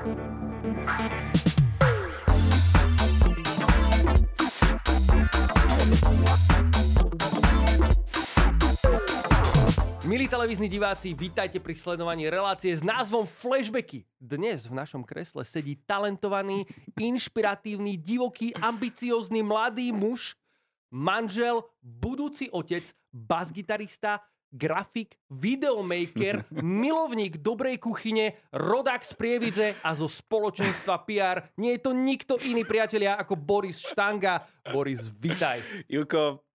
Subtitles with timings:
[0.00, 0.08] Milí
[10.24, 14.08] televízni diváci, vítajte pri sledovaní relácie s názvom Flashbacky.
[14.16, 16.64] Dnes v našom kresle sedí talentovaný,
[16.96, 20.32] inšpiratívny, divoký, ambiciózny mladý muž,
[20.88, 26.44] manžel, budúci otec, basgitarista, grafik, videomaker,
[26.82, 31.54] milovník dobrej kuchyne, rodák z Prievidze a zo spoločenstva PR.
[31.56, 34.44] Nie je to nikto iný, priatelia, ako Boris Štanga.
[34.66, 35.62] Boris, vitaj.
[35.86, 36.49] Juko,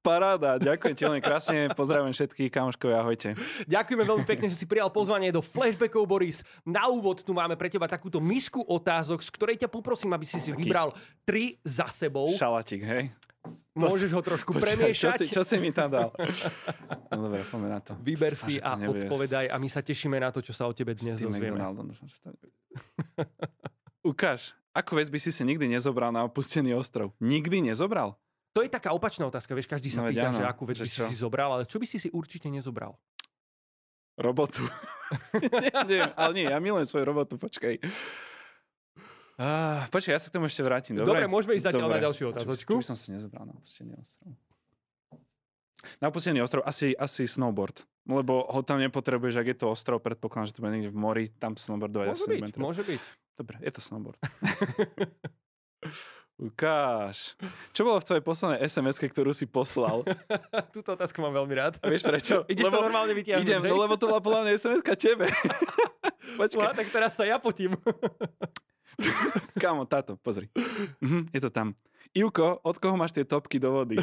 [0.00, 3.36] paráda, ďakujem ti veľmi krásne, pozdravujem všetkých kamoškov, ahojte.
[3.68, 6.40] Ďakujeme veľmi pekne, že si prijal pozvanie do Flashbackov, Boris.
[6.64, 10.40] Na úvod tu máme pre teba takúto misku otázok, z ktorej ťa poprosím, aby si
[10.40, 12.32] si vybral tri za sebou.
[12.32, 13.12] Šalatik, hej?
[13.78, 14.98] Môžeš ho trošku Počkaj, premiešať.
[14.98, 16.10] Čo si, čo si mi tam dal?
[17.14, 17.94] No dobre, poďme na to.
[18.02, 20.98] Vyber si a nebude odpovedaj a my sa tešíme na to, čo sa o tebe
[20.98, 21.56] dnes dozvieme.
[24.10, 27.14] Ukáž, akú vec by si si nikdy nezobral na opustený ostrov?
[27.22, 28.18] Nikdy nezobral?
[28.52, 30.88] To je taká opačná otázka, vieš, každý sa No pýta, áno, že akú vec by
[30.88, 31.06] si čo?
[31.06, 32.96] si zobral, ale čo by si si určite nezobral?
[34.18, 34.66] Robotu.
[35.62, 37.78] nie, nie, ale nie, ja milujem svoju robotu, počkaj.
[39.38, 41.22] Ah, počkaj, ja sa k tomu ešte vrátim, dobre?
[41.22, 41.94] Dobre, môžeme ísť zatiaľ Dobre.
[41.94, 42.70] na ďalšiu Čo- otázočku.
[42.74, 44.34] Čo by som si nezobral na opustený ostrov?
[46.02, 47.86] Na opustený ostrov asi, asi snowboard.
[48.02, 51.24] Lebo ho tam nepotrebuješ, ak je to ostrov, predpokladám, že to bude niekde v mori,
[51.38, 53.02] tam snowboardovať Môže byť, môže byť.
[53.38, 54.18] Dobre, je to snowboard.
[56.38, 57.34] Ukáž.
[57.74, 60.06] Čo bolo v tvojej poslednej sms ktorú si poslal?
[60.74, 61.74] Túto otázku mám veľmi rád.
[61.82, 62.46] A vieš prečo?
[62.52, 63.70] Ideš to normálne vytiahnuť, Idem, hej?
[63.74, 65.26] no lebo to bola podľa mňa sms tebe.
[66.40, 67.74] Počkaj, tak teraz sa ja potím.
[69.58, 70.46] kámo, táto, pozri.
[71.02, 71.74] Mhm, je to tam.
[72.14, 73.98] Ivko, od koho máš tie topky do vody?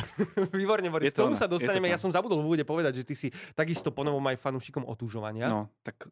[0.53, 1.15] Výborne, Boris.
[1.15, 1.87] K tomu ona, sa je to dostaneme.
[1.87, 3.27] Ja som zabudol v úvode povedať, že ty si
[3.57, 5.47] takisto ponovom aj fanúšikom otúžovania.
[5.49, 6.11] No, tak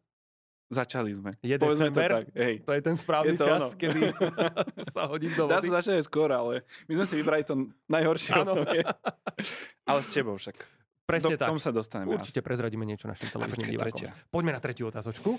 [0.68, 1.30] začali sme.
[1.40, 2.26] Je Povedzme to tak.
[2.32, 2.64] Hej.
[2.64, 3.76] To je ten správny Je to čas, ono.
[3.76, 4.00] kedy
[4.94, 5.68] sa hodím do Dá vody.
[5.68, 7.54] sa začať aj skôr, ale my sme si vybrali to
[7.86, 8.32] najhoršie.
[8.34, 8.80] Obdobie.
[9.84, 10.56] ale s tebou však.
[11.04, 11.52] Presne do, tak.
[11.52, 12.16] tomu sa dostaneme.
[12.16, 14.08] Určite prezradíme niečo našim televíznym divákom.
[14.32, 15.36] Poďme na tretiu otázočku.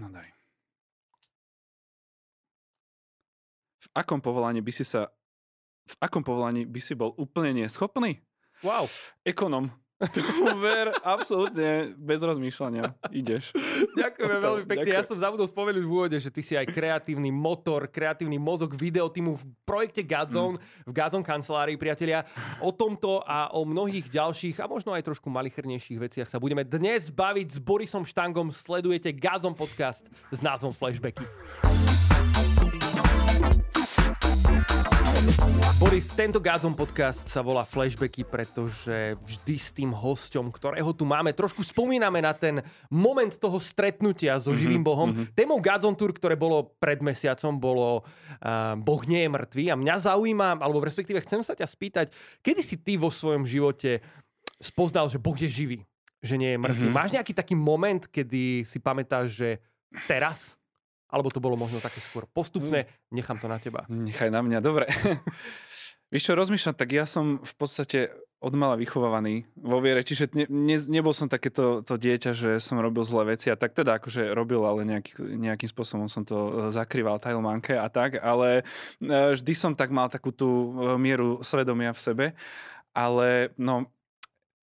[0.00, 0.28] No daj.
[3.78, 5.08] V akom povolaní by si sa...
[5.88, 8.20] V akom povolaní by si bol úplne neschopný?
[8.60, 8.84] Wow.
[9.24, 9.72] Ekonom.
[10.62, 12.94] Ver, absolútne, bez rozmýšľania.
[13.10, 13.50] Ideš.
[13.98, 14.90] Ďakujeme Hotovo, veľmi pekne.
[14.94, 15.10] Ja ďakujem.
[15.10, 19.42] som zabudol spomenúť v úvode, že ty si aj kreatívny motor, kreatívny mozog videotímu v
[19.66, 22.22] projekte Godzone, v Godzone kancelárii, priatelia.
[22.62, 27.10] O tomto a o mnohých ďalších a možno aj trošku malichernejších veciach sa budeme dnes
[27.10, 28.54] baviť s Borisom Štangom.
[28.54, 31.26] Sledujete Godzone podcast s názvom Flashbacky.
[35.78, 41.30] Boris, tento Gazom podcast sa volá Flashbacky, pretože vždy s tým hosťom, ktorého tu máme,
[41.30, 42.58] trošku spomíname na ten
[42.90, 45.14] moment toho stretnutia so živým Bohom.
[45.38, 49.64] Témou Gazon Tour, ktoré bolo pred mesiacom, bolo uh, Boh nie je mŕtvý.
[49.70, 52.06] A mňa zaujíma, alebo respektíve chcem sa ťa spýtať,
[52.42, 54.02] kedy si ty vo svojom živote
[54.58, 55.78] spoznal, že Boh je živý,
[56.18, 56.88] že nie je mŕtvý.
[56.90, 59.48] Máš nejaký taký moment, kedy si pamätáš, že
[60.10, 60.57] teraz?
[61.08, 62.84] Alebo to bolo možno také skôr postupné?
[63.08, 63.88] Nechám to na teba.
[63.88, 64.88] Nechaj na mňa, dobre.
[66.12, 68.08] Víš čo, rozmýšľam, tak ja som v podstate
[68.38, 72.78] od mala vychovávaný vo viere, čiže ne, ne, nebol som takéto to dieťa, že som
[72.78, 76.50] robil zlé veci a tak teda akože robil, ale nejaký, nejakým spôsobom som to e,
[76.70, 80.68] zakrýval tajlmanke a tak, ale e, vždy som tak mal takú tú e,
[81.02, 82.26] mieru svedomia v sebe,
[82.94, 83.90] ale no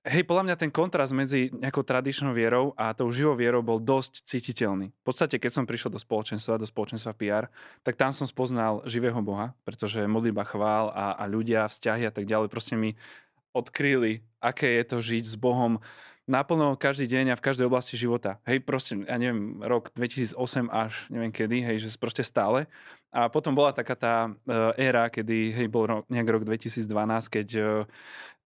[0.05, 4.21] Hej, podľa mňa ten kontrast medzi nejakou tradičnou vierou a tou živou vierou bol dosť
[4.29, 4.93] cítiteľný.
[4.93, 7.49] V podstate, keď som prišiel do spoločenstva, do spoločenstva PR,
[7.81, 12.29] tak tam som spoznal živého Boha, pretože modlitba chvál a, a ľudia, vzťahy a tak
[12.29, 12.93] ďalej proste mi
[13.57, 15.81] odkryli, aké je to žiť s Bohom
[16.29, 18.37] naplno každý deň a v každej oblasti života.
[18.45, 22.69] Hej, proste, ja neviem, rok 2008 až neviem kedy, hej, že proste stále.
[23.09, 26.85] A potom bola taká tá uh, éra, kedy, hej, bol ro- nejak rok 2012,
[27.29, 27.65] keď uh,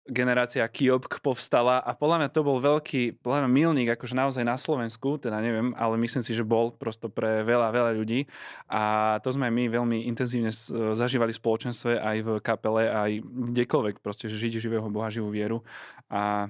[0.08, 4.58] generácia Kiobk povstala a podľa mňa to bol veľký podľa mňa milník akože naozaj na
[4.58, 8.26] Slovensku, teda neviem, ale myslím si, že bol prosto pre veľa, veľa ľudí.
[8.72, 13.12] A to sme my veľmi intenzívne s- zažívali v spoločenstve aj v kapele, aj
[13.54, 15.62] kdekoľvek proste, že žiť živého Boha, živú vieru.
[16.10, 16.50] A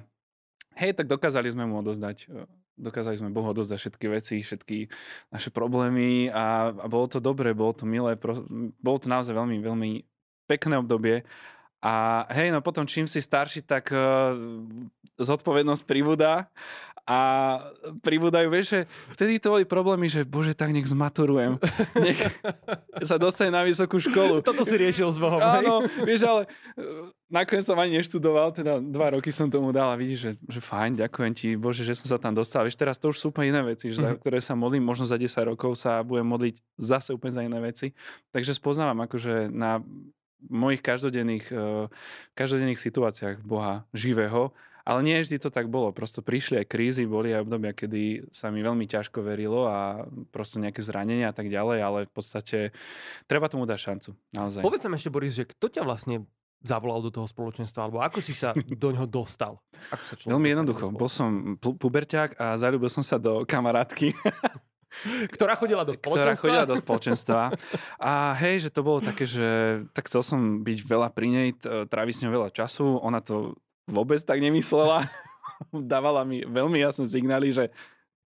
[0.80, 2.48] hej, tak dokázali sme mu odozdať e,
[2.80, 4.88] dokázali sme Bohu odozdať všetky veci, všetky
[5.28, 8.40] naše problémy a, a bolo to dobré, bolo to milé, pro,
[8.80, 9.90] bolo to naozaj veľmi, veľmi
[10.48, 11.28] pekné obdobie
[11.80, 14.36] a hej, no potom čím si starší, tak uh,
[15.16, 16.48] zodpovednosť pribúda
[17.10, 17.18] a
[18.06, 18.80] pribúdajú, vieš, že
[19.16, 21.58] vtedy to boli problémy, že bože, tak nech zmaturujem.
[21.98, 22.20] Nech
[23.02, 24.44] sa dostane na vysokú školu.
[24.46, 25.42] Toto si riešil s Bohom.
[25.42, 26.46] Áno, vieš, ale
[26.78, 30.60] e, nakoniec som ani neštudoval, teda dva roky som tomu dal a vidíš, že, že
[30.62, 32.62] fajn, ďakujem ti, bože, že som sa tam dostal.
[32.62, 34.20] Vieš, teraz to už sú úplne iné veci, za mhm.
[34.22, 37.90] ktoré sa modlím, možno za 10 rokov sa budem modliť zase úplne za iné veci.
[38.30, 39.82] Takže spoznávam akože na
[40.48, 41.92] mojich každodenných, e,
[42.32, 44.54] každodenných situáciách Boha živého
[44.90, 45.92] ale nie vždy to tak bolo.
[45.94, 50.02] Prosto prišli aj krízy, boli aj obdobia, kedy sa mi veľmi ťažko verilo a
[50.34, 52.58] prosto nejaké zranenia a tak ďalej, ale v podstate
[53.30, 54.10] treba tomu dať šancu.
[54.34, 54.62] Naozaj.
[54.64, 56.24] Povedz nám ešte, Boris, že kto ťa vlastne
[56.60, 59.62] zavolal do toho spoločenstva, alebo ako si sa do neho dostal?
[59.94, 60.92] Ako sa Veľmi jednoducho.
[60.92, 64.12] Bol som puberťák a zalúbil som sa do kamarátky.
[65.34, 66.34] Ktorá chodila do spoločenstva?
[66.34, 67.40] Ktorá chodila do spoločenstva.
[67.96, 72.14] A hej, že to bolo také, že tak chcel som byť veľa pri nej, tráviť
[72.14, 72.98] s ňou veľa času.
[73.00, 73.54] Ona to
[73.86, 75.06] vôbec tak nemyslela.
[75.72, 77.68] Dávala mi veľmi jasné signály, že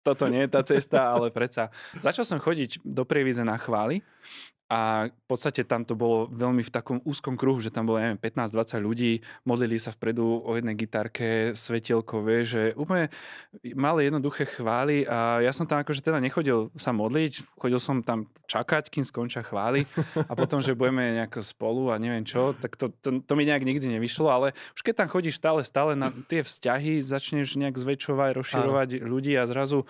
[0.05, 1.73] toto nie je tá cesta, ale predsa.
[1.97, 4.05] Začal som chodiť do prievize na chvály
[4.65, 8.17] a v podstate tam to bolo veľmi v takom úzkom kruhu, že tam bolo, neviem,
[8.17, 9.13] 15-20 ľudí,
[9.45, 13.13] modlili sa vpredu o jednej gitarke, svetielkové, že úplne
[13.77, 15.05] malé jednoduché chvály.
[15.05, 19.45] A ja som tam akože teda nechodil sa modliť, chodil som tam čakať, kým skončia
[19.45, 19.85] chvály.
[20.17, 23.69] A potom, že budeme nejak spolu a neviem čo, tak to, to, to mi nejak
[23.69, 28.31] nikdy nevyšlo, ale už keď tam chodíš stále, stále na tie vzťahy, začneš nejak zväčšovať,
[28.33, 29.07] rozširovať Áno.
[29.13, 29.85] ľudí a zrazu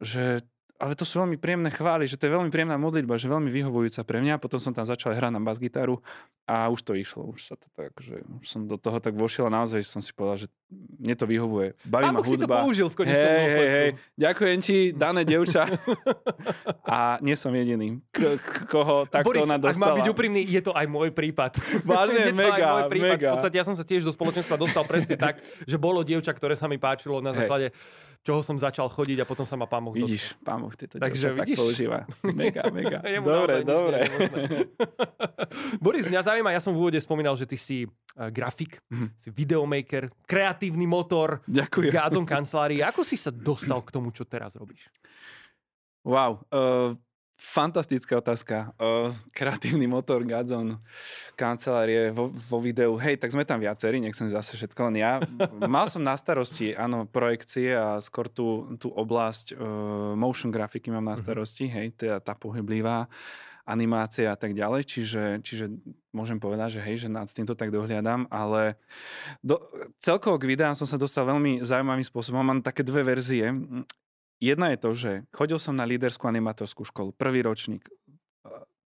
[0.00, 0.40] že
[0.80, 4.00] ale to sú veľmi príjemné chvály, že to je veľmi príjemná modlitba, že veľmi vyhovujúca
[4.00, 4.40] pre mňa.
[4.40, 6.00] Potom som tam začal hrať na bas-gitaru
[6.48, 7.28] a už to išlo.
[7.28, 10.16] Už sa to tak, že už som do toho tak vošiel a naozaj som si
[10.16, 10.48] povedal, že
[10.96, 11.76] mne to vyhovuje.
[11.84, 12.32] Baví ma hudba.
[12.32, 15.68] si to použil v konečnom hej, hej, hej, ďakujem ti, dané devča.
[16.88, 19.76] a nie som jediný, k- k- koho takto Boris, ona dostala.
[19.76, 21.60] ak mám byť úprimný, je to aj môj prípad.
[21.84, 23.20] Vážne, mega, prípad.
[23.20, 23.28] mega.
[23.30, 26.56] V podstate ja som sa tiež do spoločenstva dostal presne tak, že bolo dievča, ktoré
[26.56, 29.80] sa mi páčilo na základe hej čoho som začal chodiť a potom sa ma pán
[29.80, 32.04] Boh Vidíš, pán Boh tieto Takže tak používa.
[32.20, 33.00] Mega, mega.
[33.24, 33.98] dobre, dobre.
[35.84, 39.08] Boris, mňa zaujíma, ja som v úvode spomínal, že ty si uh, grafik, mm.
[39.16, 41.90] si videomaker, kreatívny motor Ďakujem.
[41.90, 42.84] v Gádzom kancelárii.
[42.84, 44.84] Ako si sa dostal k tomu, čo teraz robíš?
[46.04, 46.44] Wow.
[46.48, 46.96] Uh,
[47.40, 48.76] Fantastická otázka.
[48.76, 50.76] Uh, kreatívny motor, Gadzon,
[51.40, 53.00] kancelárie vo, vo videu.
[53.00, 55.24] Hej, tak sme tam viacerí, nechcem zase všetko len ja.
[55.64, 61.08] Mal som na starosti, áno, projekcie a skôr tú, tú oblasť uh, motion grafiky mám
[61.08, 61.22] na mhm.
[61.24, 63.08] starosti, hej, teda tá pohyblivá
[63.64, 65.70] animácia a tak ďalej, čiže, čiže
[66.10, 68.76] môžem povedať, že hej, že nad týmto tak dohliadam, ale
[69.40, 69.62] do,
[70.02, 72.42] celkovo k videám som sa dostal veľmi zaujímavým spôsobom.
[72.42, 73.48] Mám také dve verzie.
[74.40, 77.84] Jedna je to, že chodil som na líderskú animatorskú školu, prvý ročník,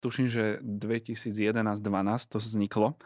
[0.02, 1.80] tuším, že 2011-12
[2.28, 2.98] to vzniklo.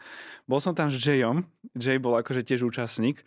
[0.50, 1.46] Bol som tam s Jayom,
[1.78, 3.22] Jay bol akože tiež účastník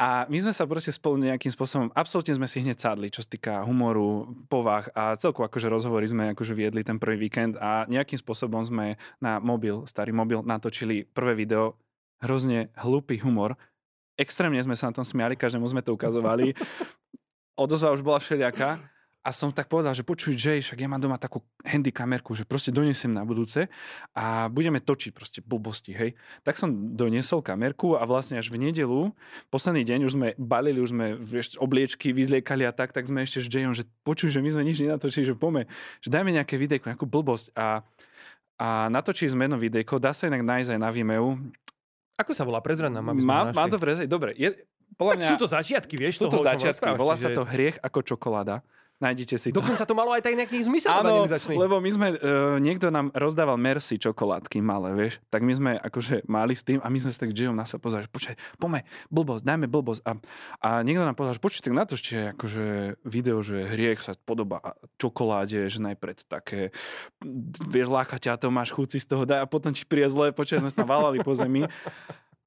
[0.00, 3.28] a my sme sa proste spolu nejakým spôsobom, absolútne sme si hneď sadli, čo sa
[3.28, 8.18] týka humoru, povah a celku akože rozhovory sme akože viedli ten prvý víkend a nejakým
[8.18, 11.78] spôsobom sme na mobil, starý mobil, natočili prvé video,
[12.24, 13.54] hrozne hlupý humor,
[14.16, 16.54] extrémne sme sa na tom smiali, každému sme to ukazovali
[17.54, 18.94] odozva už bola všelijaká.
[19.24, 22.44] A som tak povedal, že počuj Jay, však ja mám doma takú handy kamerku, že
[22.44, 23.72] proste donesem na budúce
[24.12, 26.12] a budeme točiť proste blbosti, hej.
[26.44, 29.16] Tak som doniesol kamerku a vlastne až v nedelu,
[29.48, 33.40] posledný deň už sme balili, už sme vieš, obliečky vyzliekali a tak, tak sme ešte
[33.40, 35.72] s Jayom, že počuj, že my sme nič nenatočili, že pome,
[36.04, 37.80] že dajme nejaké videjko, nejakú blbosť a,
[38.60, 41.40] a natočili sme jedno videjko, dá sa inak nájsť aj na Vimeo.
[42.20, 42.60] Ako sa volá?
[42.60, 44.36] Prezrad nám, aby sme Má, Mám to prezrať, dobre.
[44.36, 44.52] Je,
[44.94, 47.76] podľa tak mňa, sú to začiatky, vieš, sú toho, to začiatky, volá sa to hriech
[47.82, 48.62] ako čokoláda.
[49.02, 49.58] Nájdete si to.
[49.58, 53.58] Dokonca to malo aj tak nejaký zmysel Áno, lebo my sme, uh, niekto nám rozdával
[53.58, 55.18] Mercy čokoládky malé, vieš.
[55.34, 57.82] Tak my sme akože mali s tým a my sme sa tak Jayom na sa
[57.82, 60.00] pozerali, že počkaj, poďme, blbosť, dajme blbosť.
[60.06, 60.10] A,
[60.62, 62.64] a niekto nám povedal, že počkaj, tak na to ešte akože
[63.02, 66.70] video, že hriech sa podobá čokoláde, že najpred také,
[67.66, 70.62] vieš, láka ťa to, máš chuci z toho, daj a potom ti príde zle, počkaj,
[70.62, 71.66] sme sa valali po zemi.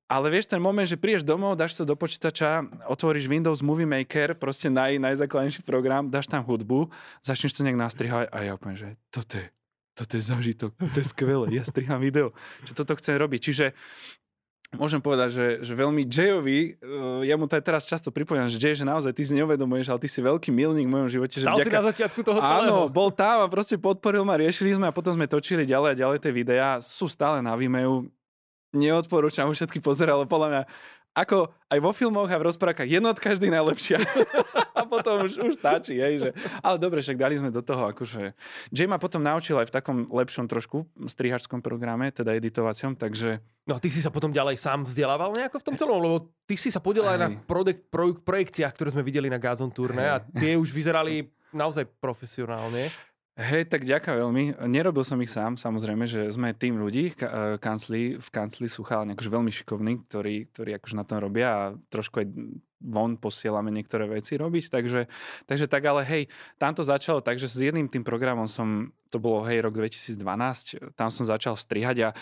[0.07, 4.39] Ale vieš, ten moment, že prídeš domov, dáš to do počítača, otvoríš Windows Movie Maker,
[4.39, 6.87] proste naj, najzákladnejší program, dáš tam hudbu,
[7.19, 9.51] začneš to nejak nastrihať a ja poviem, že toto je,
[9.99, 12.31] toto je zážitok, to je skvelé, ja striham video,
[12.63, 13.51] že toto chcem robiť.
[13.51, 13.65] Čiže
[14.79, 18.59] môžem povedať, že, že veľmi Jayovi, uh, ja mu to aj teraz často pripomínam, že
[18.59, 21.39] Jay, že naozaj ty si neuvedomuješ, ale ty si veľký milník v mojom živote.
[21.39, 21.67] Že vďaka...
[21.67, 22.63] si na začiatku toho celého.
[22.63, 25.99] Áno, bol tam a proste podporil ma, riešili sme a potom sme točili ďalej a
[25.99, 26.69] ďalej tie videá.
[26.83, 28.07] Sú stále na Vimeo,
[28.75, 30.61] neodporúčam všetky pozerať, ale podľa mňa
[31.17, 33.97] ako aj vo filmoch a v rozprávkach jednotka vždy najlepšia.
[34.77, 36.29] a potom už, už stačí, hej, že...
[36.61, 38.37] Ale dobre, však dali sme do toho, akože...
[38.69, 43.41] Jay ma potom naučil aj v takom lepšom trošku strihačskom programe, teda editovacom, takže...
[43.65, 46.53] No a ty si sa potom ďalej sám vzdelával nejako v tom celom, lebo ty
[46.53, 50.21] si sa podielal aj na projek- pro- projekciách, ktoré sme videli na Gazon turné a
[50.21, 52.93] tie už vyzerali naozaj profesionálne.
[53.37, 54.43] Hej, tak ďakujem veľmi.
[54.65, 59.13] Nerobil som ich sám, samozrejme, že sme tým ľudí v kancli, v kancli sú chalani
[59.13, 61.61] akože veľmi šikovní, ktorí, ktorí akože na tom robia a
[61.93, 62.27] trošku aj
[62.81, 65.05] von posielame niektoré veci robiť, takže,
[65.45, 66.23] takže tak, ale hej,
[66.57, 70.97] tam to začalo tak, že s jedným tým programom som, to bolo hej, rok 2012,
[70.97, 72.17] tam som začal strihať a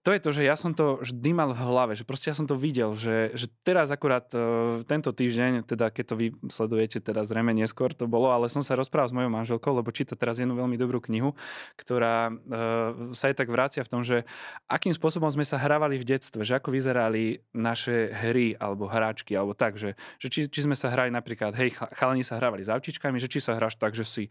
[0.00, 2.48] to je to, že ja som to vždy mal v hlave, že proste ja som
[2.48, 7.26] to videl, že, že teraz akurát uh, tento týždeň, teda keď to vy sledujete, teda
[7.26, 10.56] zrejme neskôr to bolo, ale som sa rozprával s mojou manželkou, lebo číta teraz jednu
[10.56, 11.36] veľmi dobrú knihu,
[11.76, 14.24] ktorá uh, sa aj tak vrácia v tom, že
[14.70, 19.52] akým spôsobom sme sa hrávali v detstve, že ako vyzerali naše hry alebo hráčky, alebo
[19.52, 23.20] tak, že, že či, či sme sa hrali napríklad, hej, chalani sa hrávali s avčičkami,
[23.20, 24.24] že či sa hráš tak, že si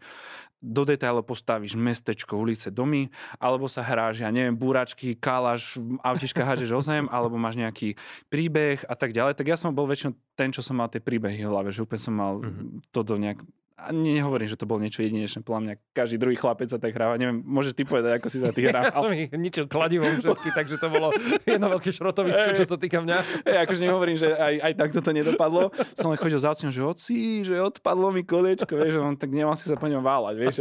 [0.60, 3.08] do detailu postavíš mestečko, ulice, domy,
[3.40, 5.16] alebo sa hráš, ja neviem, búračky,
[5.50, 7.98] kalaš, autička hážeš o zem, alebo máš nejaký
[8.30, 9.34] príbeh a tak ďalej.
[9.34, 12.00] Tak ja som bol väčšinou ten, čo som mal tie príbehy v hlave, že úplne
[12.00, 12.94] som mal mm-hmm.
[12.94, 13.42] to do nejak
[13.80, 17.16] a nehovorím, že to bol niečo jedinečné, podľa mňa každý druhý chlapec sa tak hráva.
[17.16, 18.92] Neviem, môžeš ty povedať, ako si sa ty hral.
[18.92, 21.08] Ja som ich ničil kladivom všetky, takže to bolo
[21.48, 23.16] jedno veľké šrotovisko, čo sa týka mňa.
[23.48, 25.72] Hey, akože nehovorím, že aj, aj takto to nedopadlo.
[25.96, 29.56] Som len chodil za otcom, že oci, že odpadlo mi koliečko, vieš, on tak nemal
[29.56, 30.56] si sa po ňom váľať, vieš.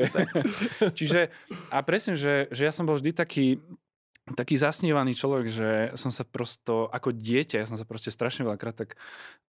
[1.00, 1.27] Čiže,
[1.75, 3.60] a presne, že, že ja som bol vždy taký,
[4.33, 8.75] taký zasnívaný človek, že som sa prosto, ako dieťa, ja som sa proste strašne veľakrát
[8.86, 9.00] tak,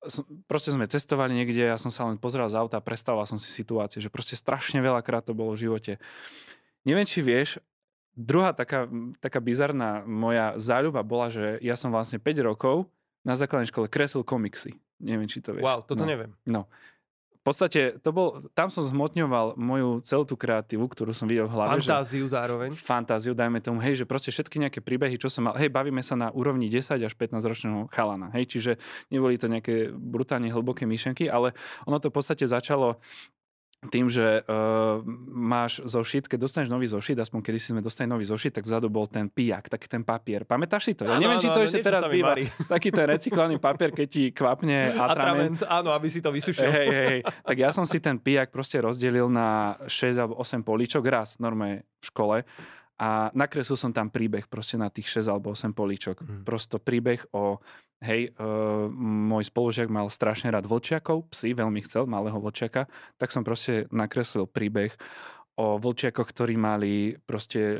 [0.05, 3.41] som, proste sme cestovali niekde, ja som sa len pozeral z auta a predstavoval som
[3.41, 5.93] si situácie, že proste strašne veľakrát to bolo v živote.
[6.87, 7.61] Neviem, či vieš,
[8.15, 12.89] druhá taká, taká bizarná moja záľuba bola, že ja som vlastne 5 rokov
[13.25, 14.77] na základnej škole kreslil komiksy.
[15.01, 15.65] Neviem, či to vieš.
[15.65, 16.09] Wow, toto no.
[16.09, 16.33] neviem.
[16.45, 16.69] No
[17.41, 21.57] v podstate to bol, tam som zhmotňoval moju celú tú kreatívu, ktorú som videl v
[21.57, 21.81] hlave.
[21.81, 22.69] Fantáziu že, zároveň.
[22.77, 26.21] Fantáziu, dajme tomu, hej, že proste všetky nejaké príbehy, čo som mal, hej, bavíme sa
[26.21, 28.73] na úrovni 10 až 15 ročného chalana, hej, čiže
[29.09, 31.57] neboli to nejaké brutálne hlboké myšlenky, ale
[31.89, 33.01] ono to v podstate začalo
[33.89, 35.01] tým, že uh,
[35.33, 38.93] máš zošit, keď dostaneš nový zošit, aspoň kedy si sme dostali nový zošit, tak vzadu
[38.93, 40.45] bol ten pijak, taký ten papier.
[40.45, 41.09] Pamätáš si to?
[41.09, 42.37] Ja ano, neviem, ano, či to ano, ešte teraz býva.
[42.77, 45.65] Taký ten recyklovaný papier, keď ti kvapne atrament.
[45.65, 46.69] Áno, aby si to vysušil.
[46.69, 47.21] Hej, hej, hej.
[47.25, 51.89] Tak ja som si ten pijak proste rozdelil na 6 alebo 8 políčok raz, normálne
[52.01, 52.37] v škole
[53.01, 56.21] a nakreslil som tam príbeh proste na tých 6 alebo 8 políčok.
[56.21, 56.45] Hmm.
[56.45, 57.57] Prosto príbeh o
[58.01, 62.89] hej, uh, môj spolužiak mal strašne rád vlčiakov, psi, veľmi chcel malého vlčiaka,
[63.21, 64.93] tak som proste nakreslil príbeh
[65.61, 67.77] o vlčiakoch, ktorí mali proste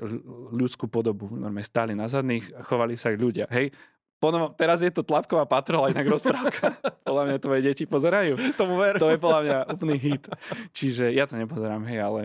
[0.53, 1.33] ľudskú podobu.
[1.33, 3.47] Normálne stáli na zadných, chovali sa aj ľudia.
[3.49, 3.73] Hej,
[4.21, 6.77] Ponovo, teraz je to tlapková patrola, inak rozprávka.
[7.09, 8.37] podľa mňa tvoje deti pozerajú.
[8.53, 9.01] Tomu ver.
[9.01, 10.29] To je podľa mňa úplný hit.
[10.77, 12.23] Čiže ja to nepozerám, hej, ale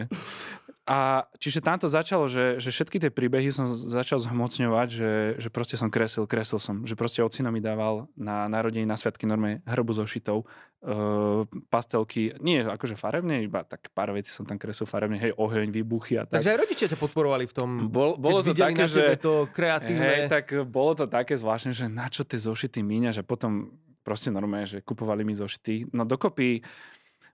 [0.86, 5.12] a čiže tam to začalo, že, že všetky tie príbehy som začal zhmocňovať, že,
[5.42, 6.86] že proste som kresil, kresil som.
[6.86, 11.42] Že proste ocino mi dával na narodení na sviatky norme hrbu so šitou, uh,
[11.74, 16.22] pastelky, nie akože farebne, iba tak pár vecí som tam kresil farebne, hej, oheň, výbuchy
[16.22, 16.46] a tak.
[16.46, 20.06] Takže aj rodičia ťa podporovali v tom, Bol, bolo to také, že, to kreatívne.
[20.06, 23.74] Hej, tak bolo to také zvláštne, že na čo tie zošity míňaš a potom
[24.06, 25.90] proste normálne, že kupovali mi zošity.
[25.98, 26.62] No dokopy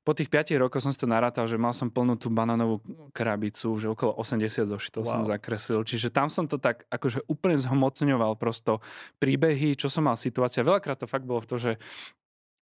[0.01, 2.81] po tých 5 rokoch som si to narátal, že mal som plnú tú banánovú
[3.13, 5.12] krabicu, že okolo 80 zošitov wow.
[5.13, 5.86] som zakreslil.
[5.86, 8.81] Čiže tam som to tak akože úplne zhmocňoval prosto
[9.22, 10.65] príbehy, čo som mal situácia.
[10.65, 11.72] Veľakrát to fakt bolo v to, že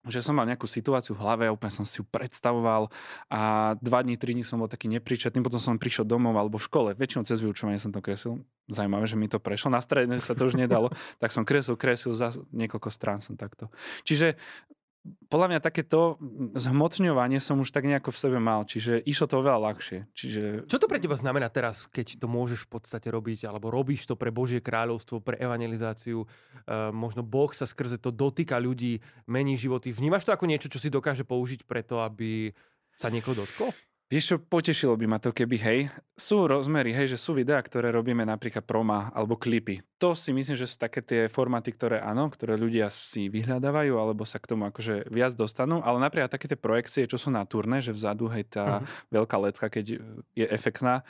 [0.07, 2.87] že som mal nejakú situáciu v hlave a úplne som si ju predstavoval
[3.27, 6.65] a dva dní, tri dní som bol taký nepríčetný, potom som prišiel domov alebo v
[6.71, 8.39] škole, väčšinou cez vyučovanie som to kresil.
[8.71, 10.87] Zaujímavé, že mi to prešlo, na stredne sa to už nedalo,
[11.21, 13.67] tak som kresil, kresil, za niekoľko strán som takto.
[14.07, 14.39] Čiže
[15.31, 16.19] podľa mňa takéto
[16.59, 19.99] zhmotňovanie som už tak nejako v sebe mal, čiže išlo to oveľa ľahšie.
[20.11, 20.41] Čiže...
[20.67, 24.19] Čo to pre teba znamená teraz, keď to môžeš v podstate robiť, alebo robíš to
[24.19, 29.95] pre Božie kráľovstvo, pre evangelizáciu, uh, možno Boh sa skrze to dotýka ľudí, mení životy.
[29.95, 32.51] Vnímaš to ako niečo, čo si dokáže použiť preto, aby
[32.99, 33.71] sa niekoho dotkol?
[34.09, 35.79] Vieš čo, potešilo by ma to, keby, hej,
[36.17, 39.85] sú rozmery, hej, že sú videá, ktoré robíme napríklad proma alebo klipy.
[40.01, 44.25] To si myslím, že sú také tie formáty, ktoré áno, ktoré ľudia si vyhľadávajú alebo
[44.25, 47.85] sa k tomu akože viac dostanú, ale napríklad také tie projekcie, čo sú na turné,
[47.85, 49.13] že vzadu, hej, tá uh-huh.
[49.13, 50.01] veľká lecka, keď
[50.33, 51.05] je efektná,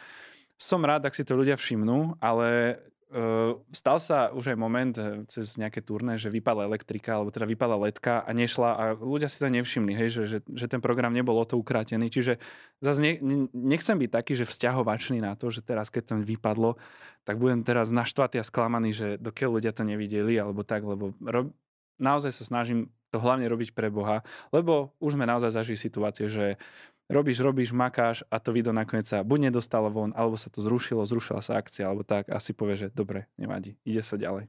[0.59, 5.25] som rád, ak si to ľudia všimnú, ale Uh, stal sa už aj moment eh,
[5.25, 9.41] cez nejaké turné, že vypadla elektrika, alebo teda vypadla letka a nešla a ľudia si
[9.41, 12.13] to nevšimli, hej, že, že, že ten program nebol o to ukrátený.
[12.13, 12.37] Čiže
[12.85, 13.17] zase ne,
[13.49, 16.77] nechcem byť taký, že vzťahovačný na to, že teraz keď to vypadlo,
[17.25, 21.49] tak budem teraz naštvatý a sklamaný, že dokiaľ ľudia to nevideli, alebo tak, lebo rob,
[21.97, 24.21] naozaj sa snažím to hlavne robiť pre Boha,
[24.53, 26.61] lebo už sme naozaj zažili situácie, že
[27.09, 31.03] robíš, robíš, makáš a to video nakoniec sa buď nedostalo von, alebo sa to zrušilo,
[31.03, 34.47] zrušila sa akcia, alebo tak a si povie, že dobre, nevadí, ide sa ďalej.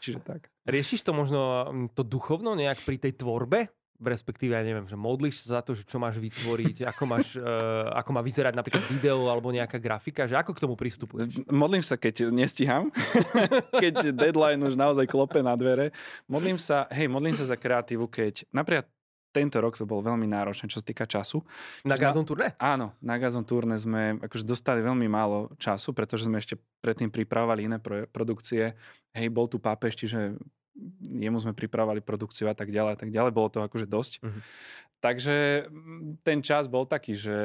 [0.00, 0.48] Čiže tak.
[0.64, 3.68] Riešiš to možno mm, to duchovno nejak pri tej tvorbe?
[4.00, 7.88] respektíve, ja neviem, že modlíš sa za to, že čo máš vytvoriť, ako, máš, uh,
[8.00, 11.48] ako má vyzerať napríklad video alebo nejaká grafika, že ako k tomu pristupuješ?
[11.48, 12.92] Modlím sa, keď nestiham,
[13.82, 15.96] keď deadline už naozaj klope na dvere.
[16.28, 18.86] Modlím sa, hej, modlím sa za kreatívu, keď napríklad
[19.36, 21.44] tento rok to bol veľmi náročné, čo sa týka času.
[21.84, 22.56] Na Gazon turné?
[22.56, 27.68] Áno, na Gazon turné sme akože dostali veľmi málo času, pretože sme ešte predtým pripravovali
[27.68, 28.72] iné pro- produkcie.
[29.12, 30.40] Hej, bol tu pápež, čiže
[31.00, 33.32] jemu sme pripravovali produkciu a tak ďalej a tak ďalej.
[33.36, 34.12] Bolo to akože dosť.
[34.24, 34.40] Uh-huh.
[35.04, 37.36] Takže mm, ten čas bol taký, že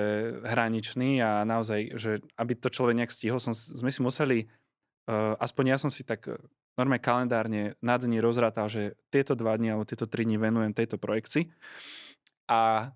[0.43, 4.47] hraničný a naozaj, že aby to človek nejak stihol, som, sme si museli,
[5.07, 6.27] uh, aspoň ja som si tak
[6.79, 10.95] normálne kalendárne na dni rozrátal, že tieto dva dni alebo tieto tri dni venujem tejto
[10.95, 11.51] projekcii.
[12.51, 12.91] A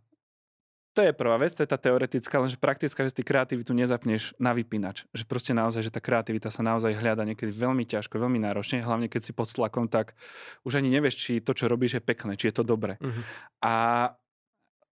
[0.95, 4.55] to je prvá vec, to je tá teoretická, lenže praktická, že ty kreativitu nezapneš na
[4.55, 5.03] vypínač.
[5.11, 9.11] Že proste naozaj, že tá kreativita sa naozaj hľada niekedy veľmi ťažko, veľmi náročne, hlavne
[9.11, 10.15] keď si pod tlakom, tak
[10.63, 12.95] už ani nevieš, či to, čo robíš, je pekné, či je to dobré.
[13.03, 13.23] Uh-huh.
[13.59, 13.73] A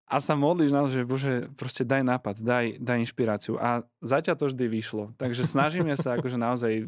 [0.04, 3.58] a sa modlíš na že bože, proste daj nápad, daj, daj inšpiráciu.
[3.58, 5.16] A zatiaľ to vždy vyšlo.
[5.18, 6.86] Takže snažíme sa akože naozaj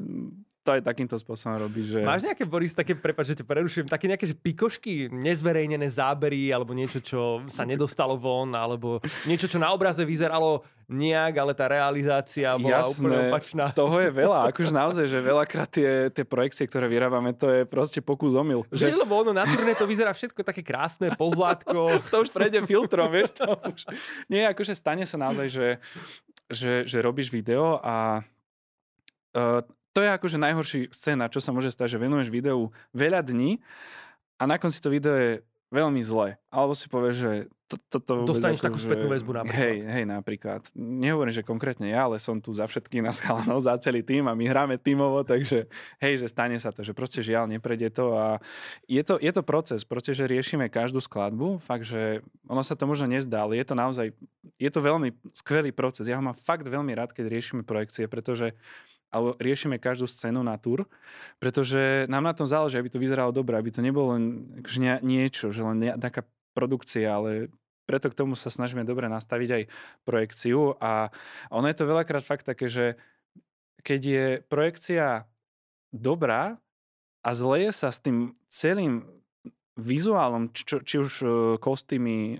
[0.65, 1.85] to aj takýmto spôsobom robí.
[1.85, 2.01] Že...
[2.01, 6.73] Máš nejaké, Boris, také, prepáč, že ťa prerušujem, také nejaké že pikošky, nezverejnené zábery, alebo
[6.73, 8.97] niečo, čo sa nedostalo von, alebo
[9.29, 13.65] niečo, čo na obraze vyzeralo nejak, ale tá realizácia bola Jasné, úplne opačná.
[13.73, 14.39] toho je veľa.
[14.53, 18.65] Akože naozaj, že veľakrát tie, tie projekcie, ktoré vyrábame, to je proste pokus omyl.
[18.69, 18.93] Že...
[18.93, 21.89] Vieš, lebo ono na turné to vyzerá všetko také krásne, pozlátko.
[22.13, 23.37] to už prejde filtrom, vieš.
[23.41, 23.85] To už...
[24.29, 25.67] Nie, akože stane sa naozaj, že,
[26.49, 28.21] že, že robíš video a
[29.33, 29.61] uh,
[29.95, 33.63] to je akože najhorší scéna, čo sa môže stať, že venuješ videu veľa dní
[34.35, 35.31] a na konci to video je
[35.71, 36.35] veľmi zlé.
[36.51, 37.31] Alebo si povieš, že
[37.65, 38.85] to, to, to Dostaneš takú že...
[38.85, 39.57] spätnú väzbu napríklad.
[39.57, 40.61] Hej, hej, napríklad.
[40.77, 44.37] Nehovorím, že konkrétne ja, ale som tu za všetkých na chalanov, za celý tým a
[44.37, 45.65] my hráme tímovo, takže
[45.97, 48.37] hej, že stane sa to, že proste žiaľ, neprejde to a
[48.85, 52.85] je to, je to proces, proste, že riešime každú skladbu, fakt, že ono sa to
[52.85, 54.13] možno nezdá, ale je to naozaj,
[54.61, 56.05] je to veľmi skvelý proces.
[56.05, 58.53] Ja ho mám fakt veľmi rád, keď riešime projekcie, pretože
[59.13, 60.89] alebo riešime každú scénu na tur,
[61.39, 64.23] pretože nám na tom záleží, aby to vyzeralo dobre, aby to nebolo len
[64.59, 67.47] akože niečo, že len taká produkcia, ale
[67.85, 69.63] preto k tomu sa snažíme dobre nastaviť aj
[70.03, 70.75] projekciu.
[70.81, 71.13] A
[71.53, 72.97] ono je to veľakrát fakt také, že
[73.85, 75.29] keď je projekcia
[75.93, 76.57] dobrá
[77.21, 79.05] a zleje sa s tým celým
[79.75, 82.39] vizuálom, či, či už uh, kostýmy,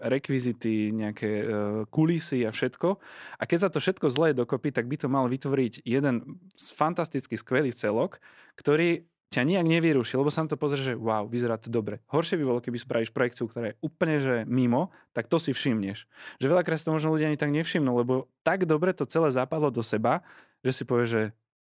[0.00, 1.46] rekvizity, nejaké uh,
[1.92, 2.88] kulisy a všetko.
[3.36, 7.76] A keď sa to všetko zle dokopy, tak by to mal vytvoriť jeden fantastický, skvelý
[7.76, 8.18] celok,
[8.56, 11.98] ktorý ťa nijak nevyruší, lebo sa to pozrie, že wow, vyzerá to dobre.
[12.08, 16.06] Horšie by bolo, keby spravíš projekciu, ktorá je úplne že mimo, tak to si všimneš.
[16.38, 19.82] Že veľakrát to možno ľudia ani tak nevšimnú, lebo tak dobre to celé zapadlo do
[19.82, 20.22] seba,
[20.62, 21.22] že si povie, že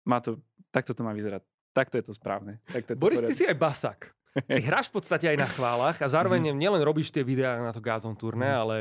[0.07, 0.39] má to,
[0.71, 1.43] takto to má vyzerať.
[1.71, 2.59] Takto je to správne.
[2.71, 3.99] Takto je to Boris, ty si aj basak.
[4.31, 6.57] Ty hráš v podstate aj na chválach a zároveň mm.
[6.57, 8.59] nielen robíš tie videá na to Gazon turné, mm.
[8.63, 8.75] ale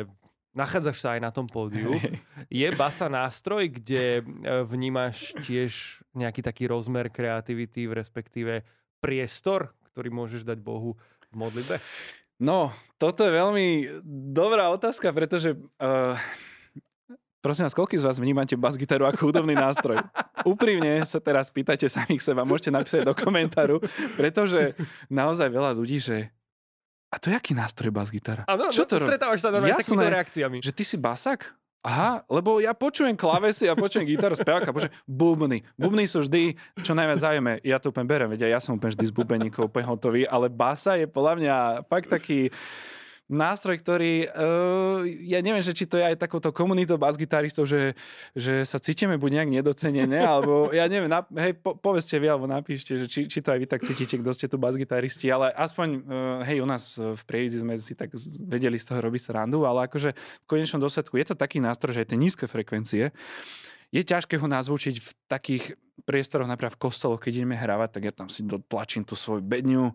[0.54, 1.98] nachádzaš sa aj na tom pódiu.
[2.50, 4.22] Je basa nástroj, kde e,
[4.66, 8.62] vnímaš tiež nejaký taký rozmer kreativity, respektíve
[8.98, 10.98] priestor, ktorý môžeš dať Bohu
[11.30, 11.76] v modlitbe?
[12.40, 13.66] No, toto je veľmi
[14.32, 16.16] dobrá otázka, pretože uh,
[17.40, 19.96] Prosím vás, koľký z vás vnímate bas-gitaru ako hudobný nástroj?
[20.44, 23.80] Úprimne sa teraz pýtajte samých seba, môžete napísať do komentáru,
[24.20, 24.76] pretože
[25.08, 26.28] naozaj veľa ľudí, že
[27.10, 28.44] a to je aký nástroj bas-gitara?
[28.44, 30.56] Áno, Čo no, to stretávaš sa normálne s takýmito reakciami.
[30.62, 31.48] Že ty si basak?
[31.80, 35.64] Aha, lebo ja počujem klavesy, ja počujem gitaru, speváka, počujem bubny.
[35.80, 37.56] Bubny sú vždy, čo najviac zaujímavé.
[37.64, 41.00] Ja to úplne berem, vedia, ja som úplne vždy z bubeníkov úplne hotový, ale basa
[41.00, 41.56] je podľa mňa
[41.88, 42.52] fakt taký
[43.30, 47.94] nástroj, ktorý, uh, ja neviem, že či to je aj takouto komunitou bas-gitaristov, že,
[48.34, 52.50] že sa cítime buď nejak nedocenené, alebo ja neviem, na, hej, po, povedzte vy, alebo
[52.50, 55.88] napíšte, že či, či to aj vy tak cítite, kto ste tu bas-gitaristi, ale aspoň,
[56.02, 56.02] uh,
[56.42, 58.10] hej, u nás v Prievidzi sme si tak
[58.42, 62.02] vedeli z toho robiť srandu, ale akože v konečnom dôsledku je to taký nástroj, že
[62.02, 63.14] aj tie nízke frekvencie,
[63.90, 65.64] je ťažké ho nazvučiť v takých
[66.06, 69.92] priestoroch, napríklad v kostoloch, keď ideme hravať, tak ja tam si dotlačím tú svoju bedňu,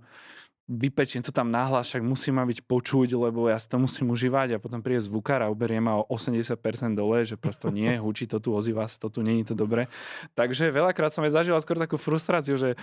[0.65, 4.57] vypečiem to tam nahlas, však musí ma byť počuť, lebo ja si to musím užívať
[4.57, 6.57] a potom príde zvukár a uberie ma o 80%
[6.97, 9.85] dole, že prosto nie, hučí to tu, ozýva sa to tu, není to dobre.
[10.33, 12.73] Takže veľakrát som aj zažil skôr takú frustráciu, že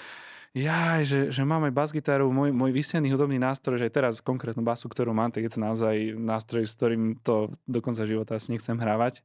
[0.52, 4.84] ja, že, že máme bas-gitaru, môj, môj vysiený hudobný nástroj, že aj teraz konkrétnu basu,
[4.84, 8.76] ktorú mám, tak je to naozaj nástroj, s ktorým to do konca života asi nechcem
[8.76, 9.24] hrávať.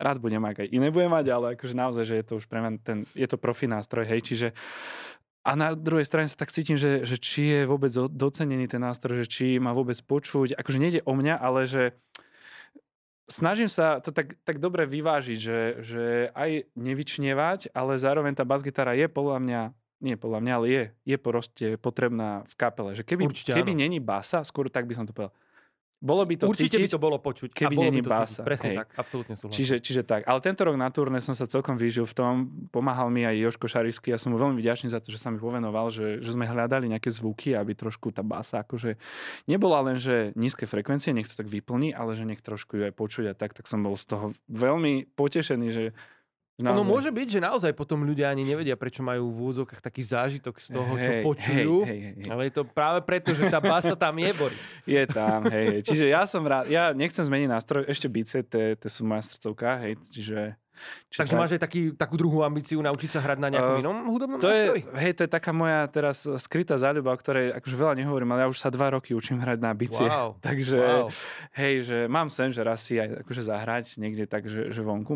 [0.00, 2.64] Rád budem, ak aj iné budem mať, ale akože naozaj, že je to už pre
[2.64, 4.48] mňa ten, je to profi nástroj, hej, čiže
[5.44, 9.22] a na druhej strane sa tak cítim, že, že či je vôbec docenený ten nástroj,
[9.22, 10.56] že či ma vôbec počuť.
[10.56, 11.92] Akože nejde o mňa, ale že
[13.28, 18.96] snažím sa to tak, tak dobre vyvážiť, že, že aj nevyčnievať, ale zároveň tá basgitara
[18.96, 19.62] je podľa mňa
[20.04, 22.92] nie podľa mňa, ale je, je proste potrebná v kapele.
[22.92, 25.32] Že keby, Určite, keby není basa, skôr tak by som to povedal,
[26.04, 27.50] bolo by to Určite cítiť, by to bolo počuť.
[27.56, 28.44] Keby není bása.
[28.44, 28.78] Presne hej.
[28.84, 29.56] tak, absolútne súhlasím.
[29.56, 30.28] Čiže, čiže tak.
[30.28, 32.34] Ale tento rok na turné som sa celkom vyžil v tom.
[32.68, 34.12] Pomáhal mi aj Joško Šarisky.
[34.12, 36.92] Ja som mu veľmi vďačný za to, že sa mi povenoval, že, že sme hľadali
[36.92, 39.00] nejaké zvuky, aby trošku tá bása akože
[39.48, 42.92] nebola len, že nízke frekvencie, nech to tak vyplní, ale že nech trošku ju aj
[42.92, 45.96] počuť a tak, tak som bol z toho veľmi potešený, že
[46.54, 46.70] Naozaj.
[46.78, 50.62] Ono môže byť, že naozaj potom ľudia ani nevedia, prečo majú v úvodzokách taký zážitok
[50.62, 51.76] z toho, čo hej, počujú.
[51.82, 52.28] Hej, hej, hej.
[52.30, 54.66] Ale je to práve preto, že tá basa tam je, Boris.
[54.86, 55.82] Je tam, hej.
[55.82, 59.98] Čiže ja som rád, ja nechcem zmeniť nástroj, ešte bice, to sú moja srdcovka, hej,
[60.14, 60.54] čiže
[61.10, 63.96] Čiže Takže máš aj taký, takú druhú ambíciu naučiť sa hrať na nejakom uh, inom
[64.10, 64.82] hudobnom to nástroji?
[64.82, 68.40] Je, hej, to je taká moja teraz skrytá záľuba, o ktorej akože veľa nehovorím, ale
[68.46, 70.06] ja už sa dva roky učím hrať na bicie.
[70.06, 70.38] Wow.
[70.48, 71.08] Takže wow.
[71.54, 75.14] hej, že mám sen, že raz si aj akože zahrať niekde tak, že, že vonku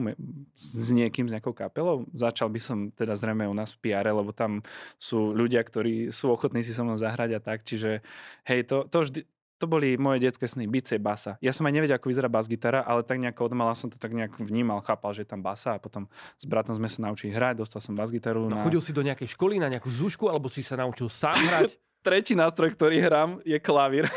[0.55, 2.07] s niekým, s nejakou kapelou.
[2.15, 4.63] Začal by som teda zrejme u nás v PR, lebo tam
[4.97, 7.67] sú ľudia, ktorí sú ochotní si so mnou zahrať a tak.
[7.67, 8.01] Čiže
[8.47, 9.21] hej, to, to vždy,
[9.59, 11.35] to boli moje detské sny, bicie, basa.
[11.43, 14.39] Ja som aj nevedel, ako vyzerá bas-gitara, ale tak nejako odmala som to tak nejak
[14.39, 16.07] vnímal, chápal, že je tam basa a potom
[16.39, 18.47] s bratom sme sa naučili hrať, dostal som bas-gitaru.
[18.47, 18.63] No, na...
[18.63, 21.75] Chodil si do nejakej školy, na nejakú zúšku, alebo si sa naučil sám hrať?
[22.09, 24.09] Tretí nástroj, ktorý hrám, je klavír.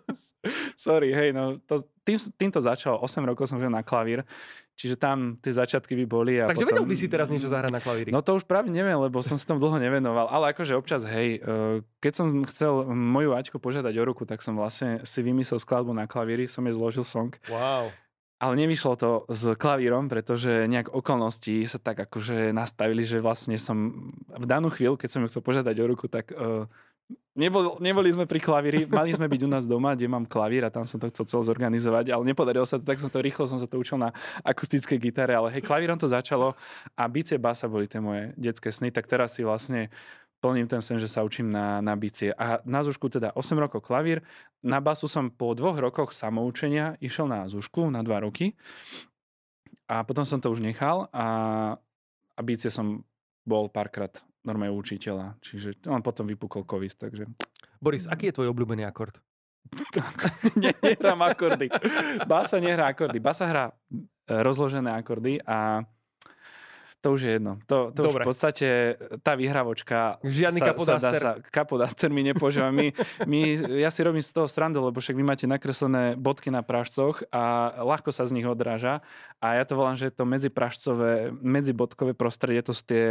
[0.88, 4.24] Sorry, hej, no to, tým, týmto začal, 8 rokov som hral na klavír.
[4.80, 6.40] Čiže tam tie začiatky by boli.
[6.40, 6.80] A Takže potom...
[6.80, 8.08] vedel by si teraz niečo zahrať na klavíri?
[8.08, 10.32] No to už práve neviem, lebo som si tom dlho nevenoval.
[10.32, 14.56] Ale akože občas, hej, eh, keď som chcel moju Aťku požiadať o ruku, tak som
[14.56, 17.36] vlastne si vymyslel skladbu na klavíri, som jej zložil song.
[17.52, 17.92] Wow.
[18.40, 24.08] Ale nevyšlo to s klavírom, pretože nejak okolnosti sa tak akože nastavili, že vlastne som
[24.32, 26.64] v danú chvíľu, keď som ju chcel požiadať o ruku, tak uh,
[27.30, 30.74] Nebol, neboli sme pri klavíri, mali sme byť u nás doma, kde mám klavír a
[30.74, 33.54] tam som to chcel cel zorganizovať, ale nepodarilo sa to, tak som to rýchlo som
[33.54, 34.10] sa to učil na
[34.42, 36.58] akustickej gitare, ale hej, klavírom to začalo
[36.98, 39.94] a bicie basa boli tie moje detské sny, tak teraz si vlastne
[40.42, 42.34] plním ten sen, že sa učím na, na bicie.
[42.34, 44.24] A na Zúšku teda 8 rokov klavír,
[44.64, 48.58] na basu som po dvoch rokoch samoučenia išiel na Zúšku na 2 roky
[49.86, 51.26] a potom som to už nechal a,
[52.34, 53.06] a bicie som
[53.46, 55.36] bol párkrát normálne učiteľa.
[55.44, 57.24] Čiže on potom vypukol COVID, takže...
[57.80, 59.20] Boris, aký je tvoj obľúbený akord?
[60.62, 61.68] ne, nehrám akordy.
[62.24, 63.18] Basa nehrá akordy.
[63.20, 63.74] Basa hrá e,
[64.40, 65.84] rozložené akordy a
[67.00, 67.56] to už je jedno.
[67.64, 68.68] To, to už v podstate
[69.24, 71.12] tá vyhravočka Žiadny sa, kapodaster.
[71.16, 72.68] Sa, sa, kapodaster mi nepoužíva.
[72.68, 72.92] My,
[73.24, 73.40] my,
[73.80, 77.72] ja si robím z toho srandu, lebo však vy máte nakreslené bodky na pražcoch a
[77.80, 79.00] ľahko sa z nich odráža.
[79.40, 83.04] A ja to volám, že je to medzipražcové, medzibodkové prostredie, to sú tie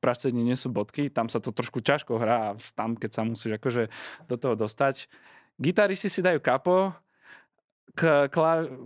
[0.00, 3.60] pražce nie sú bodky, tam sa to trošku ťažko hrá a tam, keď sa musíš
[3.60, 3.92] akože
[4.28, 5.08] do toho dostať.
[5.60, 6.96] Gitaristi si dajú kapo,
[7.94, 8.26] k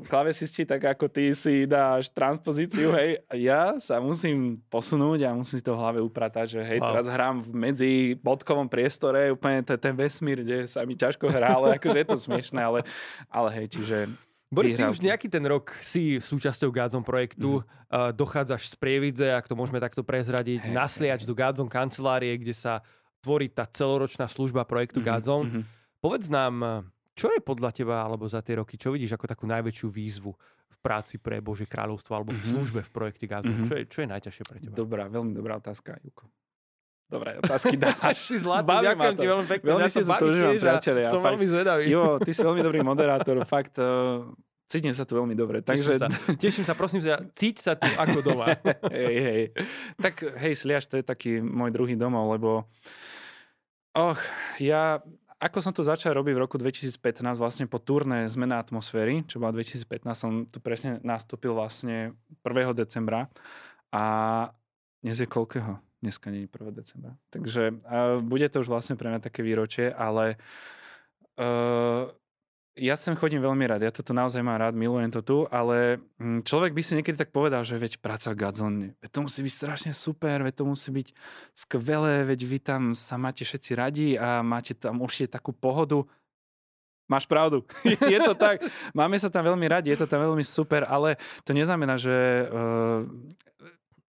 [0.04, 5.64] klavesisti, tak ako ty si dáš transpozíciu, hej, ja sa musím posunúť a musím si
[5.64, 6.92] to v hlave upratať, že hej, wow.
[6.92, 11.56] teraz hrám v medzi bodkovom priestore, úplne ten, ten vesmír, kde sa mi ťažko hrá,
[11.56, 12.84] ale akože je to smiešné, ale,
[13.32, 14.12] ale hej, čiže
[14.48, 17.64] Boris, ty už nejaký ten rok si súčasťou Gádzom projektu, mm.
[17.64, 21.28] uh, dochádzaš z Prievidze, ak to môžeme takto prezradiť, hey, nasliač hey.
[21.28, 22.80] do Gádzom kancelárie, kde sa
[23.20, 25.16] tvorí tá celoročná služba projektu mm-hmm.
[25.16, 25.42] Gádzom.
[25.44, 25.62] Mm-hmm.
[26.00, 26.54] Povedz nám,
[27.18, 30.30] čo je podľa teba, alebo za tie roky, čo vidíš ako takú najväčšiu výzvu
[30.68, 32.48] v práci pre Bože kráľovstvo alebo v mhm.
[32.54, 33.50] službe v projekte Gazu?
[33.50, 33.66] Mm-hmm.
[33.66, 34.74] Čo, je, čo je najťažšie pre teba?
[34.78, 36.30] Dobrá, veľmi dobrá otázka, Juko.
[37.10, 38.22] Dobré otázky dávaš.
[38.22, 39.66] si zlatý, Baví ďakujem ti veľmi pekne.
[39.66, 41.00] Veľmi si to užívam, priateľe.
[41.10, 41.84] Som fakt, veľmi zvedavý.
[41.90, 44.28] Jo, ty si veľmi dobrý moderátor, fakt uh,
[44.68, 45.64] cítim sa tu veľmi dobre.
[45.64, 45.96] Takže...
[45.96, 46.08] Teším, sa.
[46.46, 48.54] Teším sa, prosím sa, cíť sa tu ako doma.
[48.94, 49.42] hej, hej.
[49.96, 52.68] Tak hej, Sliaš, to je taký môj druhý domov, lebo
[53.98, 54.20] Och,
[54.62, 55.02] ja
[55.38, 56.98] ako som to začal robiť v roku 2015,
[57.38, 62.74] vlastne po turné Zmena atmosféry, čo bola 2015, som tu presne nastúpil vlastne 1.
[62.74, 63.30] decembra
[63.94, 64.04] a
[64.98, 65.78] dnes je koľkého?
[66.02, 66.74] Dneska nie je 1.
[66.74, 67.14] decembra.
[67.30, 70.38] Takže uh, bude to už vlastne pre mňa také výročie, ale
[71.38, 72.10] uh,
[72.78, 76.46] ja sem chodím veľmi rád, ja tu naozaj mám rád, milujem to tu, ale hm,
[76.46, 79.54] človek by si niekedy tak povedal, že veď práca v Gadzone, veď to musí byť
[79.54, 81.08] strašne super, veď to musí byť
[81.52, 86.06] skvelé, veď vy tam sa máte všetci radi a máte tam určite takú pohodu.
[87.08, 87.64] Máš pravdu,
[88.14, 88.60] je to tak.
[88.92, 93.08] Máme sa tam veľmi radi, je to tam veľmi super, ale to neznamená, že uh,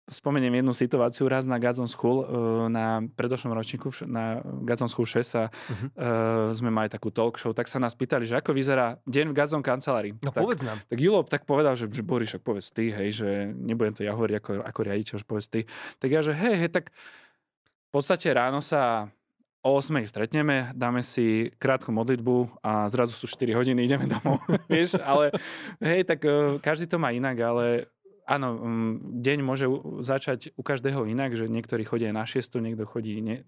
[0.10, 2.28] spomeniem jednu situáciu raz na Gazon School, uh,
[2.68, 5.90] na predošlom ročníku na Gazon School 6 sa, uh-huh.
[5.96, 9.36] uh, sme mali takú talk show, tak sa nás pýtali, že ako vyzerá deň v
[9.36, 10.14] Gazon kancelárii.
[10.20, 10.84] No tak, povedz nám.
[10.88, 14.12] Tak Julo tak povedal, že, že Boris, však povedz ty, hej, že nebudem to ja
[14.12, 15.60] hovoriť ako, ako riaditeľ, že povedz ty.
[16.04, 16.92] Tak ja, že hej, hej, tak
[17.94, 19.14] podstate ráno sa
[19.64, 24.42] o 8 stretneme, dáme si krátku modlitbu a zrazu sú 4 hodiny, ideme domov.
[24.74, 25.30] Vieš, ale
[25.78, 27.88] hej, tak uh, každý to má inak, ale
[28.28, 29.66] áno, um, deň môže
[30.04, 33.44] začať u každého inak, že niektorí chodia na 6, niekto chodí, ne,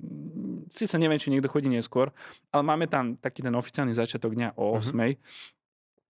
[0.68, 2.12] síce neviem, či niekto chodí neskôr,
[2.52, 4.92] ale máme tam taký ten oficiálny začiatok dňa o 8.
[4.92, 5.64] Mm-hmm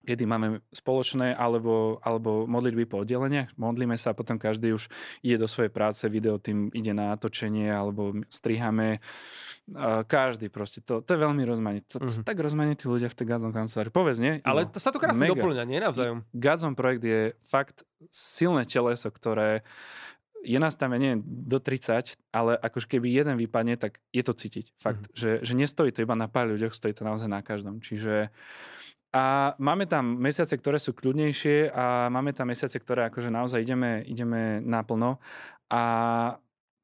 [0.06, 3.58] kedy máme spoločné alebo, alebo modlitby po oddeleniach.
[3.58, 4.88] Modlíme sa a potom každý už
[5.26, 9.02] ide do svojej práce, video tým ide na točenie alebo strihame.
[10.06, 10.86] Každý proste.
[10.86, 11.98] To, to je veľmi rozmanité.
[11.98, 12.22] To, mm-hmm.
[12.22, 13.90] Tak rozmanití ľudia v tej Gazon kancelárii.
[13.90, 14.38] Povedz, nie?
[14.46, 16.22] Ale to sa to krásne doplňa, nie navzájom.
[16.38, 17.82] Gazon projekt je fakt
[18.14, 19.66] silné teleso, ktoré
[20.46, 24.78] je nastavenie do 30, ale akože keby jeden vypadne, tak je to cítiť.
[24.78, 25.18] Fakt, mm-hmm.
[25.18, 27.82] že, že nestojí to iba na pár ľuďoch, stojí to naozaj na každom.
[27.82, 28.30] Čiže
[29.16, 34.04] a máme tam mesiace, ktoré sú kľudnejšie a máme tam mesiace, ktoré akože naozaj ideme,
[34.04, 35.24] ideme naplno.
[35.72, 35.84] A,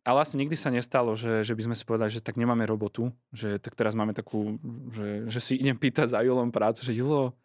[0.08, 3.12] ale asi nikdy sa nestalo, že, že by sme si povedali, že tak nemáme robotu,
[3.36, 4.56] že tak teraz máme takú,
[4.96, 7.36] že, že si idem pýtať za Julom prácu, že Julo,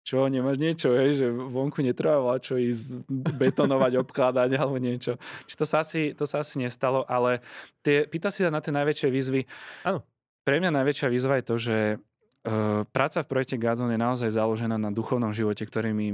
[0.00, 3.04] čo, nemáš niečo, hej, že vonku netrvá čo ísť
[3.36, 5.20] betonovať, obkladať alebo niečo.
[5.44, 7.44] Čiže to sa asi, to sa asi nestalo, ale
[7.84, 9.44] tie, pýta si sa na tie najväčšie výzvy.
[9.84, 10.00] Áno.
[10.42, 11.76] Pre mňa najväčšia výzva je to, že
[12.90, 16.06] práca v projekte Gazon je naozaj založená na duchovnom živote, ktorý my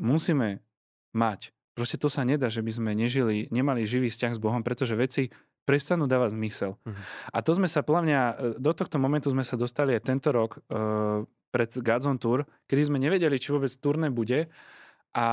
[0.00, 0.64] musíme
[1.12, 1.52] mať.
[1.76, 5.30] Proste to sa nedá, že by sme nežili, nemali živý vzťah s Bohom, pretože veci
[5.68, 6.72] prestanú dávať zmysel.
[6.80, 6.96] Uh-huh.
[7.30, 10.32] A to sme sa, podľa mňa, e, do tohto momentu sme sa dostali aj tento
[10.34, 14.50] rok uh, pred Gazon Tour, kedy sme nevedeli, či vôbec turné bude
[15.14, 15.26] a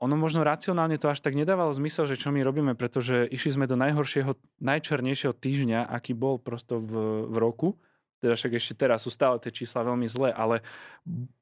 [0.00, 3.68] ono možno racionálne to až tak nedávalo zmysel, že čo my robíme, pretože išli sme
[3.68, 4.32] do najhoršieho,
[4.64, 7.76] najčernejšieho týždňa, aký bol prosto v, v roku
[8.20, 10.60] teda však ešte teraz sú stále tie čísla veľmi zlé, ale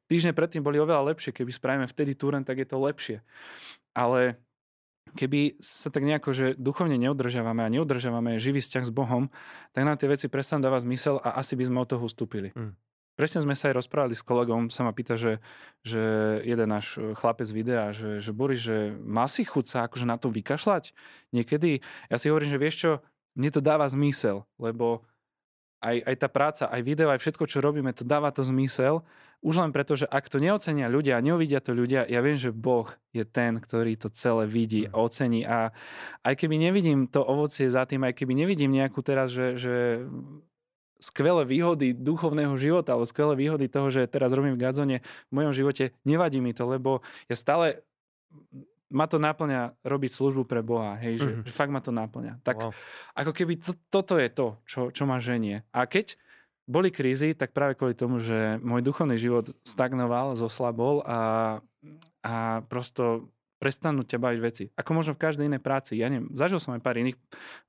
[0.07, 1.35] týždne predtým boli oveľa lepšie.
[1.35, 3.19] Keby spravíme vtedy túren, tak je to lepšie.
[3.93, 4.39] Ale
[5.19, 9.33] keby sa tak nejako, že duchovne neudržiavame a neudržiavame živý vzťah s Bohom,
[9.73, 12.53] tak nám tie veci prestanú dávať zmysel a asi by sme od toho ustúpili.
[12.53, 12.77] Mm.
[13.19, 15.43] Presne sme sa aj rozprávali s kolegom, sa ma pýta, že,
[15.83, 15.99] že
[16.47, 20.31] jeden náš chlapec videa, že, že Boris, že má si chuť sa akože na to
[20.31, 20.95] vykašľať
[21.35, 21.83] niekedy.
[22.15, 22.91] Ja si hovorím, že vieš čo,
[23.35, 25.03] mne to dáva zmysel, lebo
[25.79, 29.07] aj, aj tá práca, aj video, aj všetko, čo robíme, to dáva to zmysel.
[29.39, 32.51] Už len preto, že ak to neocenia ľudia a neuvidia to ľudia, ja viem, že
[32.51, 35.05] Boh je ten, ktorý to celé vidí a mm.
[35.07, 35.41] ocení.
[35.47, 35.71] A
[36.27, 40.03] aj keby nevidím to ovocie za tým, aj keby nevidím nejakú teraz, že, že
[40.99, 44.99] skvelé výhody duchovného života, alebo skvelé výhody toho, že teraz robím v Gazone
[45.31, 47.87] v mojom živote, nevadí mi to, lebo ja stále
[48.89, 51.47] ma to náplňa robiť službu pre Boha, hej, že, mm-hmm.
[51.47, 52.41] že fakt ma to náplňa.
[52.41, 52.73] Tak wow.
[53.13, 55.65] ako keby to, toto je to, čo, čo ma ženie.
[55.73, 56.17] A keď
[56.69, 61.21] boli krízy, tak práve kvôli tomu, že môj duchovný život stagnoval, zoslabol a,
[62.21, 62.35] a
[62.69, 64.65] prosto prestanú ťa baviť veci.
[64.79, 65.99] Ako možno v každej inej práci.
[65.99, 67.19] Ja neviem, zažil som aj pár iných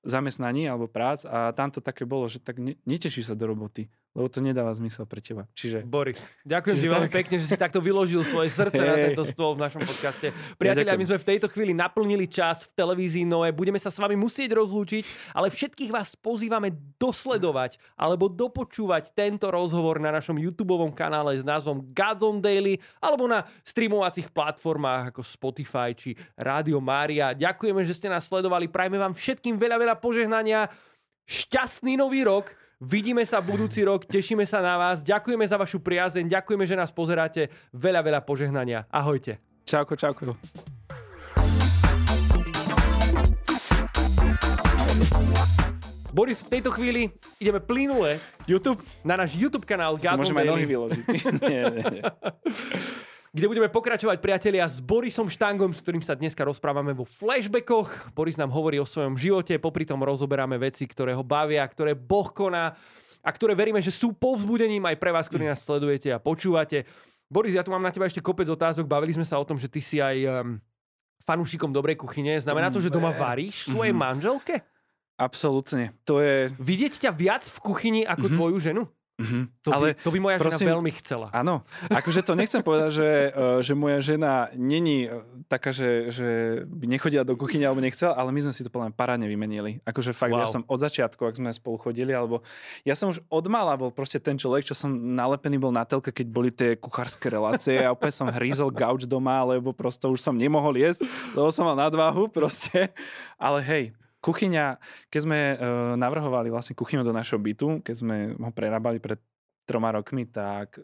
[0.05, 3.89] zamestnaní alebo prác a tam to také bolo, že tak ne, neteší sa do roboty
[4.17, 5.45] lebo to nedáva zmysel pre teba.
[5.53, 5.85] Čiže...
[5.85, 8.89] Boris, ďakujem ti veľmi pekne, že si takto vyložil svoje srdce hey.
[8.89, 10.33] na tento stôl v našom podcaste.
[10.57, 14.17] Priatelia, my sme v tejto chvíli naplnili čas v televízii Noe, budeme sa s vami
[14.17, 21.37] musieť rozlúčiť, ale všetkých vás pozývame dosledovať alebo dopočúvať tento rozhovor na našom YouTube kanále
[21.37, 27.33] s názvom Gods Daily alebo na streamovacích platformách ako Spotify či Radio Mária.
[27.33, 30.69] Ďakujeme, že ste nás sledovali, prajme vám všetkým veľa, veľa požehnania,
[31.25, 36.31] šťastný nový rok, Vidíme sa budúci rok, tešíme sa na vás, ďakujeme za vašu priazeň,
[36.31, 37.51] ďakujeme, že nás pozeráte.
[37.75, 38.87] Veľa, veľa požehnania.
[38.87, 39.35] Ahojte.
[39.67, 40.39] Čauko, čauko.
[46.15, 48.15] Boris, v tejto chvíli ideme plynule
[48.47, 48.79] YouTube?
[49.03, 51.03] na náš YouTube kanál Gazon Môžeme nohy vyložiť.
[51.51, 52.03] nie, nie, nie
[53.29, 58.13] kde budeme pokračovať, priatelia, s Borisom Štangom, s ktorým sa dneska rozprávame vo flashbackoch.
[58.17, 62.25] Boris nám hovorí o svojom živote, popri tom rozoberáme veci, ktoré ho bavia, ktoré Boh
[62.33, 62.73] koná
[63.21, 66.89] a ktoré veríme, že sú povzbudením aj pre vás, ktorí nás sledujete a počúvate.
[67.29, 68.89] Boris, ja tu mám na teba ešte kopec otázok.
[68.89, 70.57] Bavili sme sa o tom, že ty si aj um,
[71.21, 72.41] fanúšikom dobrej kuchyne.
[72.41, 74.09] Znamená to, že doma varíš svojej mm-hmm.
[74.09, 74.55] manželke?
[75.19, 75.93] Absolútne.
[76.09, 76.49] To je...
[76.57, 78.37] Vidieť ťa viac v kuchyni ako mm-hmm.
[78.39, 78.83] tvoju ženu?
[79.19, 79.43] Mm-hmm.
[79.67, 81.27] To, ale by, to by moja prosím, žena veľmi chcela.
[81.36, 85.19] Áno, akože to nechcem povedať, že, e, že moja žena není e,
[85.51, 88.95] taká, že, že by nechodila do kuchyne alebo nechcela, ale my sme si to podľa
[88.95, 89.84] parádne vymenili.
[89.84, 90.41] Akože fakt, wow.
[90.41, 92.47] ja som od začiatku, ak sme spolu chodili, alebo
[92.88, 96.15] ja som už od mala bol proste ten človek, čo som nalepený bol na telke,
[96.15, 100.39] keď boli tie kuchárske relácie a opäť som hrízol gauč doma, lebo prosto už som
[100.39, 101.03] nemohol jesť,
[101.36, 102.95] lebo som mal nadváhu proste.
[103.36, 104.75] Ale hej, Kuchyňa,
[105.08, 105.58] keď sme uh,
[105.95, 109.19] navrhovali vlastne kuchyňu do našho bytu, keď sme ho prerábali pred
[109.63, 110.79] troma rokmi, tak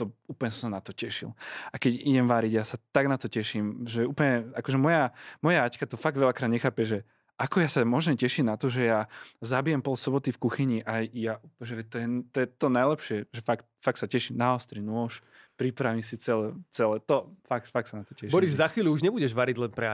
[0.00, 1.36] to úplne som sa na to tešil.
[1.68, 5.12] A keď idem váriť, ja sa tak na to teším, že úplne, akože moja,
[5.44, 7.04] moja Aťka to fakt veľakrát nechápe, že
[7.40, 9.08] ako ja sa môžem tešiť na to, že ja
[9.40, 13.40] zabijem pol soboty v kuchyni a ja, že to je to, je to najlepšie, že
[13.40, 15.24] fakt, fakt sa teším na ostrý nôž,
[15.56, 18.32] pripravím si celé, celé to, fakt, fakt sa na to teším.
[18.32, 19.88] Boris, za chvíľu už nebudeš variť len pre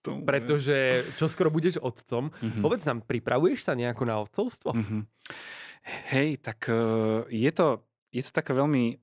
[0.00, 2.32] Ačku, pretože čo skoro budeš otcom.
[2.32, 2.62] Mm-hmm.
[2.64, 4.72] Povedz nám, pripravuješ sa nejako na otcovstvo?
[4.72, 5.02] Mm-hmm.
[6.08, 8.96] Hej, tak uh, je to, je to taká veľmi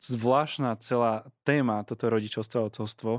[0.00, 3.12] zvláštna celá téma, toto rodičovstvo a otcovstvo.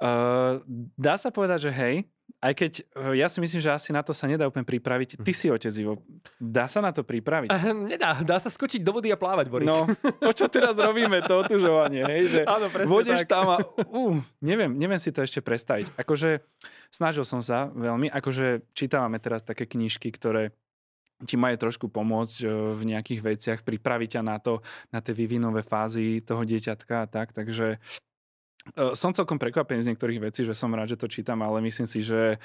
[0.00, 0.62] Uh,
[0.94, 1.94] dá sa povedať, že hej,
[2.40, 5.20] aj keď eh, ja si myslím, že asi na to sa nedá úplne pripraviť.
[5.20, 6.00] Ty si otec, Ivo.
[6.40, 7.52] Dá sa na to pripraviť?
[7.52, 8.16] Uh, nedá.
[8.24, 9.68] Dá sa skočiť do vody a plávať, Boris.
[9.68, 9.84] No,
[10.24, 14.98] to, čo teraz robíme, to otužovanie, hej, že Áno, vodeš tam a uh, neviem, neviem
[14.98, 15.92] si to ešte predstaviť.
[16.00, 16.40] Akože
[16.88, 20.56] snažil som sa veľmi, akože čítavame teraz také knižky, ktoré
[21.28, 25.60] ti majú trošku pomôcť eh, v nejakých veciach, pripraviť ťa na to, na tie vývinové
[25.60, 27.76] fázy toho dieťatka a tak, takže
[28.94, 32.02] som celkom prekvapený z niektorých vecí, že som rád, že to čítam, ale myslím si,
[32.02, 32.38] že e,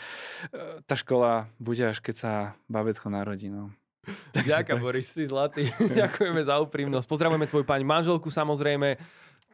[0.86, 2.34] tá škola bude až keď sa
[2.70, 3.50] babetko narodí.
[3.50, 3.74] No.
[4.34, 5.70] Ďakujem, Boris, si zlatý.
[6.02, 7.06] Ďakujeme za úprimnosť.
[7.10, 8.98] Pozdravujeme tvoju pani manželku samozrejme.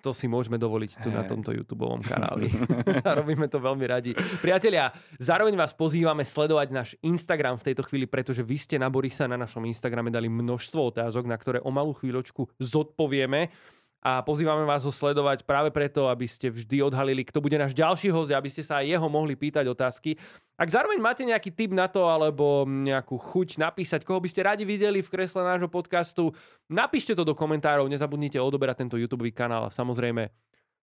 [0.01, 2.49] To si môžeme dovoliť tu na tomto YouTube kanáli.
[3.21, 4.17] Robíme to veľmi radi.
[4.41, 4.89] Priatelia,
[5.21, 9.37] zároveň vás pozývame sledovať náš Instagram v tejto chvíli, pretože vy ste na Borisa na
[9.37, 13.53] našom Instagrame dali množstvo otázok, na ktoré o malú chvíľočku zodpovieme
[14.01, 18.09] a pozývame vás ho sledovať práve preto, aby ste vždy odhalili, kto bude náš ďalší
[18.09, 20.17] host, aby ste sa aj jeho mohli pýtať otázky.
[20.57, 24.65] Ak zároveň máte nejaký tip na to, alebo nejakú chuť napísať, koho by ste radi
[24.65, 26.33] videli v kresle nášho podcastu,
[26.65, 30.33] napíšte to do komentárov, nezabudnite odoberať tento YouTube kanál a samozrejme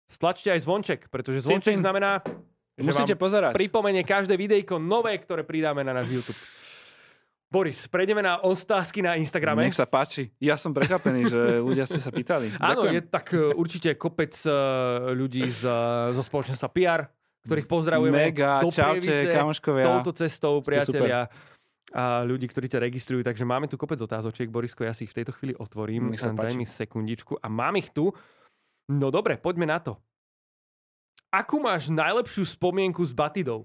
[0.07, 2.23] stlačte aj zvonček, pretože zvonček znamená,
[2.79, 3.59] že Musíte pozerať.
[3.59, 6.39] pripomenie každé videjko nové, ktoré pridáme na náš YouTube.
[7.49, 9.65] Boris, prejdeme na otázky na Instagrame.
[9.65, 10.29] Nech sa páči.
[10.37, 12.53] Ja som prekvapený, že ľudia ste sa pýtali.
[12.61, 14.53] Áno, je tak e, určite kopec e,
[15.17, 17.09] ľudí z, e, zo spoločenstva PR,
[17.49, 18.29] ktorých pozdravujeme.
[18.29, 19.85] Mega, do čaute, kamoškovia.
[19.89, 21.33] Touto cestou, priatelia.
[21.97, 23.25] A ľudí, ktorí ťa registrujú.
[23.25, 24.53] Takže máme tu kopec otázočiek.
[24.53, 26.13] Borisko, ja si ich v tejto chvíli otvorím.
[26.13, 27.41] Nech sa Daj mi sekundičku.
[27.41, 28.13] A mám ich tu.
[28.93, 29.97] No dobre, poďme na to.
[31.33, 33.65] Akú máš najlepšiu spomienku s Batidou?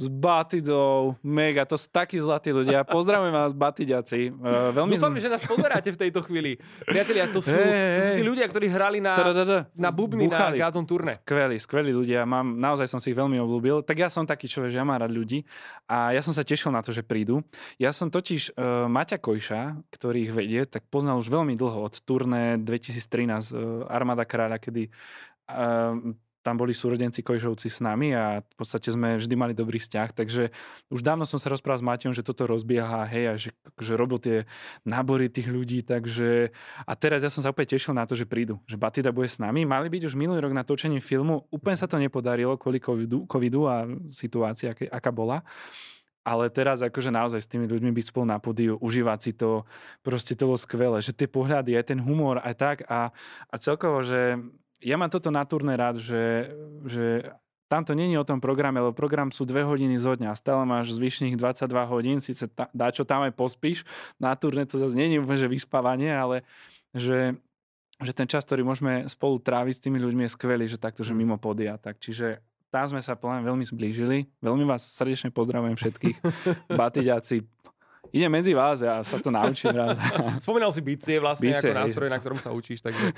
[0.00, 2.88] S Batidou, mega, to sú takí zlatí ľudia.
[2.88, 4.32] Pozdravujem vás, Batidiaci.
[4.32, 5.20] Uh, veľmi Dúfam, zm...
[5.20, 6.56] že nás pozeráte v tejto chvíli.
[6.88, 9.12] Priatelia, to sú, hey, to sú tí ľudia, ktorí hrali na,
[9.76, 10.56] na bubny Buchali.
[10.56, 11.12] na Gazon turné.
[11.20, 12.24] Skvelí, skvelí ľudia.
[12.24, 13.84] Mám, naozaj som si ich veľmi obľúbil.
[13.84, 15.44] Tak ja som taký človek, že ja mám rád ľudí
[15.84, 17.44] a ja som sa tešil na to, že prídu.
[17.76, 21.94] Ja som totiž uh, Maťa Kojša, ktorý ich vedie, tak poznal už veľmi dlho od
[22.08, 24.88] turné 2013 uh, Armada kráľa, kedy
[25.52, 30.08] uh, tam boli súrodenci Kojžovci s nami a v podstate sme vždy mali dobrý vzťah,
[30.16, 30.48] takže
[30.88, 34.18] už dávno som sa rozprával s Matejom, že toto rozbieha, hej, a že, že robil
[34.18, 34.36] tie
[34.88, 36.52] nábory tých ľudí, takže
[36.88, 39.36] a teraz ja som sa opäť tešil na to, že prídu, že Batida bude s
[39.36, 39.68] nami.
[39.68, 43.68] Mali byť už minulý rok na točení filmu, úplne sa to nepodarilo kvôli covidu, covidu
[43.68, 45.44] a situácii, aká, aká bola.
[46.20, 49.64] Ale teraz akože naozaj s tými ľuďmi byť spolu na podiu, užívať si to,
[50.04, 53.08] proste to bolo skvelé, že tie pohľady, aj ten humor, aj tak a,
[53.48, 54.36] a celkovo, že
[54.80, 56.52] ja mám toto na turné rád, že,
[56.88, 57.28] že
[57.70, 60.34] tam to není o tom programe, lebo program sú dve hodiny zo dňa.
[60.34, 63.86] Stále máš zvyšných 22 hodín, síce dá čo tam aj pospíš.
[64.18, 66.42] Na turné to zase není úplne, že vyspávanie, ale
[66.90, 67.38] že,
[68.02, 71.14] že ten čas, ktorý môžeme spolu tráviť s tými ľuďmi je skvelý, že takto, že
[71.14, 71.18] mm.
[71.22, 71.78] mimo podia.
[71.78, 72.42] Tak, čiže
[72.74, 74.26] tam sme sa veľmi zblížili.
[74.42, 76.16] Veľmi vás srdečne pozdravujem všetkých.
[76.80, 77.46] Batiďáci,
[78.08, 79.94] ide medzi vás, ja sa to naučím raz.
[80.44, 82.80] Spomínal si bicie vlastne bicie, ako nástroj, na ktorom sa učíš.
[82.80, 83.12] Takže...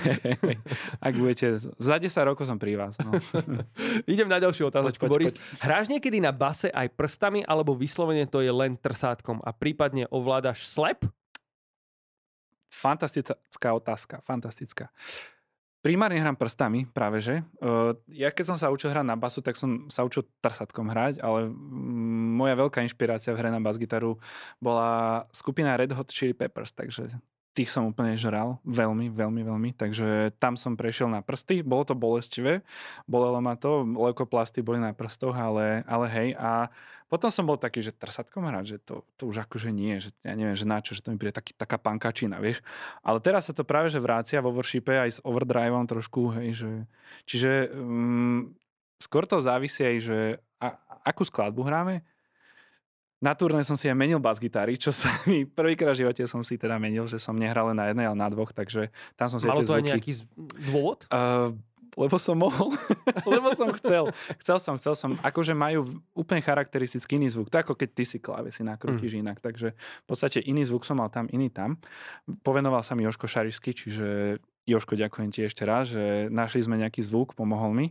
[1.06, 2.98] Ak budete, za 10 rokov som pri vás.
[3.00, 3.14] No.
[4.12, 5.32] Idem na ďalšiu otázočku, Boris.
[5.32, 5.62] Poď.
[5.64, 10.68] Hráš niekedy na base aj prstami, alebo vyslovene to je len trsátkom a prípadne ovládaš
[10.68, 11.06] slep?
[12.72, 14.88] Fantastická otázka, fantastická.
[15.82, 17.42] Primárne hrám prstami, práve že.
[18.06, 21.50] ja keď som sa učil hrať na basu, tak som sa učil trsatkom hrať, ale
[22.38, 24.14] moja veľká inšpirácia v hre na bas-gitaru
[24.62, 27.10] bola skupina Red Hot Chili Peppers, takže
[27.52, 31.92] tých som úplne žral, veľmi, veľmi, veľmi, takže tam som prešiel na prsty, bolo to
[31.92, 32.64] bolestivé,
[33.04, 36.72] bolelo ma to, leukoplasty boli na prstoch, ale, ale hej, a
[37.12, 40.32] potom som bol taký, že trsatkom hrať, že to, to už akože nie, že ja
[40.32, 42.64] neviem, že na čo, že to mi príde taký, taká pankačina, vieš.
[43.04, 46.72] Ale teraz sa to práve že vrácia vo worshipe aj s overdriveom trošku, hej, že,
[47.28, 48.56] čiže um,
[48.96, 50.18] skôr to závisí aj, že
[50.56, 50.72] a,
[51.04, 52.00] akú skladbu hráme.
[53.20, 56.56] Na turné som si aj menil bas-gitary, čo sa mi prvýkrát v živote som si
[56.56, 58.88] teda menil, že som nehral len na jednej, ale na dvoch, takže
[59.20, 59.76] tam som si Malo to zvuky...
[59.76, 60.12] aj nejaký
[60.64, 61.04] dôvod?
[61.12, 61.52] Uh,
[61.92, 62.72] lebo som mohol,
[63.32, 64.08] lebo som chcel.
[64.40, 65.10] Chcel som, chcel som.
[65.20, 65.84] Akože majú
[66.16, 67.52] úplne charakteristický iný zvuk.
[67.52, 69.20] To ako keď ty si klávesy nakrútiš mm.
[69.28, 69.38] inak.
[69.44, 71.76] Takže v podstate iný zvuk som mal tam, iný tam.
[72.40, 77.02] Povenoval sa mi Joško Šarisky, čiže Joško, ďakujem ti ešte raz, že našli sme nejaký
[77.02, 77.86] zvuk, pomohol mi.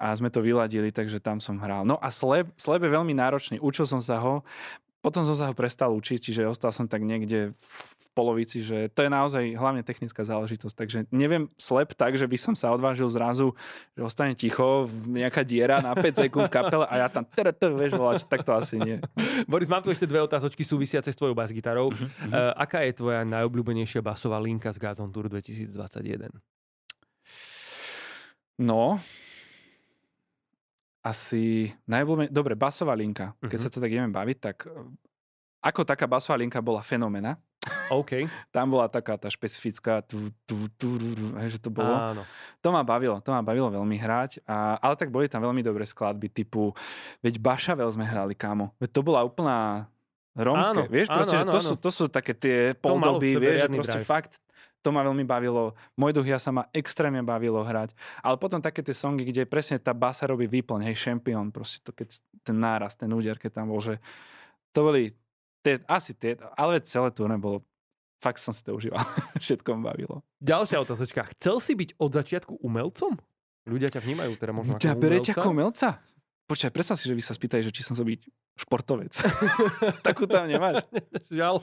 [0.00, 1.84] a sme to vyladili, takže tam som hral.
[1.84, 3.60] No a sleb, sleb je veľmi náročný.
[3.60, 4.40] Učil som sa ho,
[5.00, 7.80] potom som sa ho prestal učiť, čiže ostal som tak niekde v,
[8.12, 10.76] polovici, že to je naozaj hlavne technická záležitosť.
[10.76, 13.56] Takže neviem slep tak, že by som sa odvážil zrazu,
[13.96, 17.24] že ostane ticho, nejaká diera na 5 sekúnd v kapele a ja tam
[17.80, 19.00] vieš volať, tak to asi nie.
[19.48, 21.88] Boris, mám tu ešte dve otázočky súvisiace s tvojou bas-gitarou.
[21.88, 22.08] Uh-huh.
[22.28, 26.28] Uh, aká je tvoja najobľúbenejšia basová linka z Gazon Tour 2021?
[28.60, 29.00] No,
[31.00, 32.34] asi najobľúbenejšia...
[32.34, 33.32] Dobre, basová linka.
[33.40, 33.62] Keď uh-huh.
[33.66, 34.68] sa to tak ideme baviť, tak
[35.60, 37.36] ako taká basová linka bola fenomena.
[37.92, 38.24] OK.
[38.54, 40.96] Tam bola taká tá špecifická, tu, tu, tu,
[41.44, 41.92] že to bolo.
[41.92, 42.22] Áno.
[42.64, 45.84] To ma bavilo, to ma bavilo veľmi hrať, a, ale tak boli tam veľmi dobré
[45.84, 46.72] skladby typu,
[47.20, 48.72] veď Bašavel sme hrali, kámo.
[48.80, 49.84] Veď to bola úplná
[50.32, 51.68] rómske, áno, vieš, proste, áno, áno, že to, áno.
[51.68, 54.08] Sú, to sú také tie poldoby, vieš, že proste drive.
[54.08, 54.32] fakt
[54.80, 55.76] to ma veľmi bavilo.
[55.96, 57.92] Môj duch ja sa ma extrémne bavilo hrať.
[58.24, 61.92] Ale potom také tie songy, kde presne tá basa robí výplň, hej, Champion, proste to,
[61.92, 64.00] keď ten náraz, ten úder, keď tam bol, že
[64.72, 65.12] to boli
[65.60, 67.64] tie, asi tie, ale celé turné bolo
[68.20, 69.00] fakt som si to užíval.
[69.44, 70.20] Všetko ma bavilo.
[70.44, 71.24] Ďalšia otázočka.
[71.36, 73.16] Chcel si byť od začiatku umelcom?
[73.68, 75.32] Ľudia ťa vnímajú teda možno ako umelca?
[75.36, 75.88] ako umelca?
[76.50, 78.26] Počkaj, predstav si, že vy sa spýtajú, že či som byť
[78.58, 79.14] športovec.
[80.06, 80.82] Takú tam nemáš.
[81.30, 81.62] Žiaľ.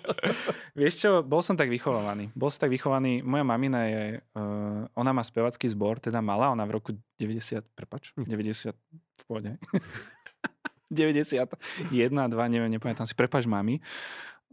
[0.80, 2.32] Vieš čo, bol som tak vychovaný.
[2.32, 6.64] Bol som tak vychovaný, moja mamina je, uh, ona má spevacký zbor, teda mala, ona
[6.64, 9.60] v roku 90, prepač, 90, v pôde.
[10.88, 11.52] 91,
[11.92, 13.84] 2, neviem, nepamätám si, prepač mami.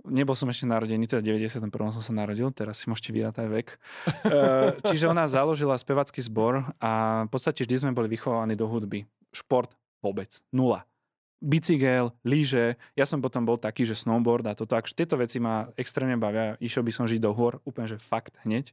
[0.02, 1.70] Nebol som ešte narodený, teda 91.
[1.94, 3.78] som sa narodil, teraz si môžete vyrátať vek.
[4.26, 9.06] Uh, čiže ona založila spevacký zbor a v podstate vždy sme boli vychovaní do hudby.
[9.30, 9.70] Šport
[10.04, 10.44] vôbec.
[10.52, 10.84] Nula
[11.44, 12.80] bicykel, lyže.
[12.96, 14.72] Ja som potom bol taký, že snowboard a toto.
[14.74, 18.32] Ak tieto veci ma extrémne bavia, išiel by som žiť do hôr, úplne, že fakt
[18.48, 18.72] hneď.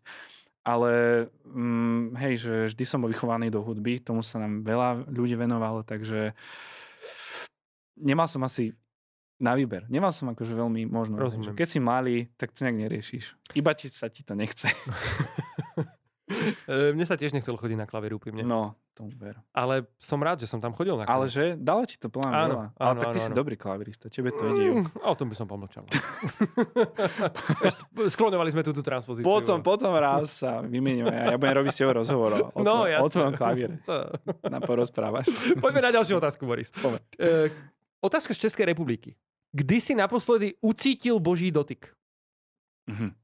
[0.63, 5.35] Ale mm, hej, že vždy som bol vychovaný do hudby, tomu sa nám veľa ľudí
[5.35, 6.37] venovalo, takže
[7.97, 8.71] nemal som asi
[9.41, 9.89] na výber.
[9.89, 11.17] Nemal som akože veľmi možno.
[11.17, 11.57] Rozumiem.
[11.57, 13.57] Keď si malý, tak to nejak neriešiš.
[13.57, 14.69] Iba ti sa ti to nechce.
[16.71, 18.45] E, mne sa tiež nechcel chodiť na klavír úprimne.
[18.45, 19.35] No, to ver.
[19.51, 21.15] Ale som rád, že som tam chodil na klavír.
[21.17, 22.65] Ale že dalo ti to plán áno, veľa.
[22.79, 23.37] Ale áno, tak ty áno, si áno.
[23.37, 24.71] dobrý klavirista, tebe to ide.
[24.71, 25.83] Mm, o tom by som pomlčal.
[28.15, 29.27] Sklonovali sme túto transpozíciu.
[29.27, 31.11] Potom, potom raz sa vymeníme.
[31.11, 33.75] Ja budem robiť s tebou rozhovor o, no, tvoj, o tvojom klavíre.
[33.83, 33.95] To...
[34.47, 35.27] Na porozprávaš.
[35.63, 36.71] Poďme na ďalšiu otázku, Boris.
[36.71, 36.99] Poďme.
[37.19, 37.51] E,
[37.99, 39.17] otázka z Českej republiky.
[39.51, 41.91] Kdy si naposledy ucítil Boží dotyk?
[42.87, 43.20] Mhm.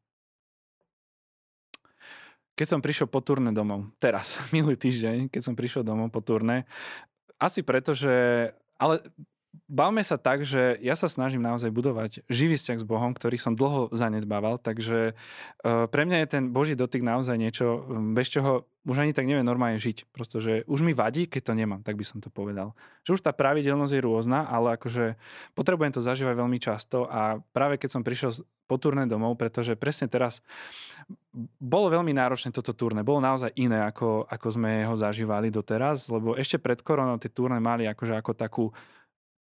[2.57, 6.65] Keď som prišiel po turné domov, teraz, minulý týždeň, keď som prišiel domov po turné,
[7.37, 8.49] asi preto, že...
[8.81, 9.01] Ale
[9.65, 13.57] bavme sa tak, že ja sa snažím naozaj budovať živý vzťah s Bohom, ktorý som
[13.57, 17.81] dlho zanedbával, takže uh, pre mňa je ten Boží dotyk naozaj niečo,
[18.13, 20.07] bez čoho už ani tak neviem normálne žiť.
[20.15, 22.71] Prosto, že už mi vadí, keď to nemám, tak by som to povedal.
[23.03, 25.19] Že už tá pravidelnosť je rôzna, ale akože
[25.51, 28.31] potrebujem to zažívať veľmi často a práve keď som prišiel
[28.63, 30.39] po turné domov, pretože presne teraz
[31.59, 33.03] bolo veľmi náročné toto turné.
[33.03, 37.59] Bolo naozaj iné, ako, ako sme ho zažívali doteraz, lebo ešte pred koronou tie turné
[37.59, 38.65] mali akože ako takú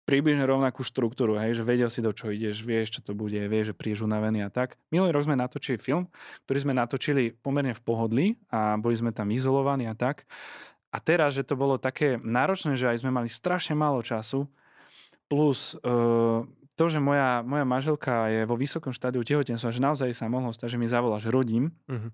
[0.10, 3.72] približne rovnakú štruktúru, hej, že vedel si do čo ideš, vieš, čo to bude, vieš,
[3.72, 4.82] že prídeš unavený a tak.
[4.90, 6.10] Minulý rok sme natočili film,
[6.50, 10.26] ktorý sme natočili pomerne v pohodli a boli sme tam izolovaní a tak.
[10.90, 14.50] A teraz, že to bolo také náročné, že aj sme mali strašne málo času,
[15.30, 16.42] plus uh,
[16.74, 20.74] to, že moja, moja manželka je vo vysokom štádiu tehotenstva, že naozaj sa mohlo stať,
[20.74, 22.10] že mi zavolá, že rodím, uh-huh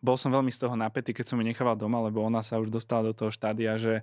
[0.00, 2.72] bol som veľmi z toho napätý, keď som ju nechával doma, lebo ona sa už
[2.72, 4.00] dostala do toho štádia, že,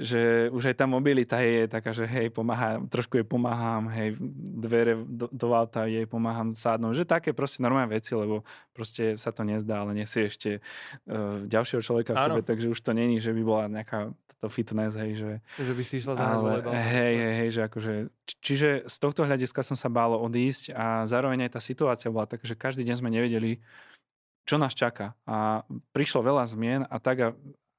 [0.00, 4.16] že už aj tá mobilita je taká, že hej, pomáha, trošku jej pomáham, hej,
[4.58, 8.42] dvere do, do auta jej pomáham sádnuť, že také proste normálne veci, lebo
[8.72, 12.96] proste sa to nezdá, ale nesie ešte uh, ďalšieho človeka v sebe, takže už to
[12.96, 15.30] není, že by bola nejaká to fitness, hej, že...
[15.56, 17.92] Že by si išla za ale, hej, hej, hej, že akože...
[18.44, 22.44] Čiže z tohto hľadiska som sa bálo odísť a zároveň aj tá situácia bola taká,
[22.44, 23.64] že každý deň sme nevedeli,
[24.44, 25.16] čo nás čaká.
[25.24, 25.64] A
[25.96, 27.28] prišlo veľa zmien a tak a,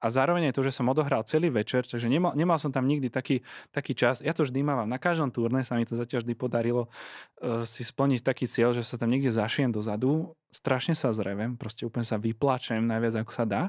[0.01, 3.09] a zároveň aj to, že som odohral celý večer, takže nemal, nemal som tam nikdy
[3.09, 3.41] taký,
[3.74, 4.22] taký čas.
[4.22, 4.89] Ja to vždy mávam.
[4.89, 8.86] Na každom turné sa mi to zatiaľ vždy podarilo uh, si splniť taký cieľ, že
[8.86, 13.45] sa tam niekde zašijem dozadu, strašne sa zrevem, proste úplne sa vyplačem najviac ako sa
[13.47, 13.63] dá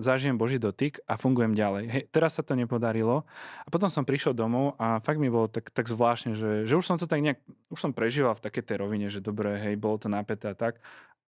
[0.00, 1.84] zažijem Boží dotyk a fungujem ďalej.
[1.92, 3.28] Hej, teraz sa to nepodarilo
[3.62, 6.84] a potom som prišiel domov a fakt mi bolo tak, tak zvláštne, že, že už
[6.84, 10.00] som to tak nejak, už som prežíval v takej tej rovine, že dobre, hej, bolo
[10.00, 10.80] to napäté a tak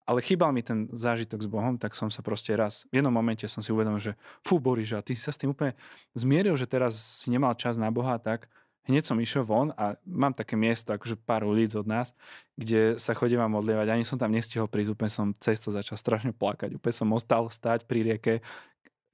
[0.05, 3.48] ale chýbal mi ten zážitok s Bohom, tak som sa proste raz, v jednom momente
[3.48, 4.12] som si uvedomil, že
[4.44, 5.72] fú, Boris, a ty si sa s tým úplne
[6.12, 8.46] zmieril, že teraz si nemal čas na Boha, tak
[8.84, 12.12] hneď som išiel von a mám také miesto, akože pár ulic od nás,
[12.52, 13.88] kde sa chodím modlievať.
[13.88, 16.76] Ani som tam nestihol prísť, úplne som cesto začal strašne plakať.
[16.76, 18.44] Úplne som ostal stať pri rieke,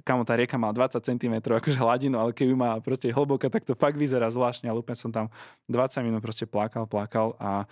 [0.03, 3.77] kamo tá rieka má 20 cm akože hladinu, ale keby má proste hlboká, tak to
[3.77, 4.67] fakt vyzerá zvláštne.
[4.67, 5.31] Ale úplne som tam
[5.69, 7.69] 20 minút proste plakal, plakal a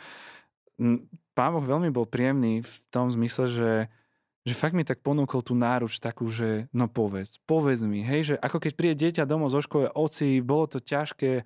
[1.35, 3.71] pán Boh veľmi bol príjemný v tom zmysle, že
[4.49, 8.35] že fakt mi tak ponúkol tú náruč takú, že no povedz, povedz mi, hej, že
[8.41, 11.45] ako keď príde dieťa domov zo školy, oci, bolo to ťažké,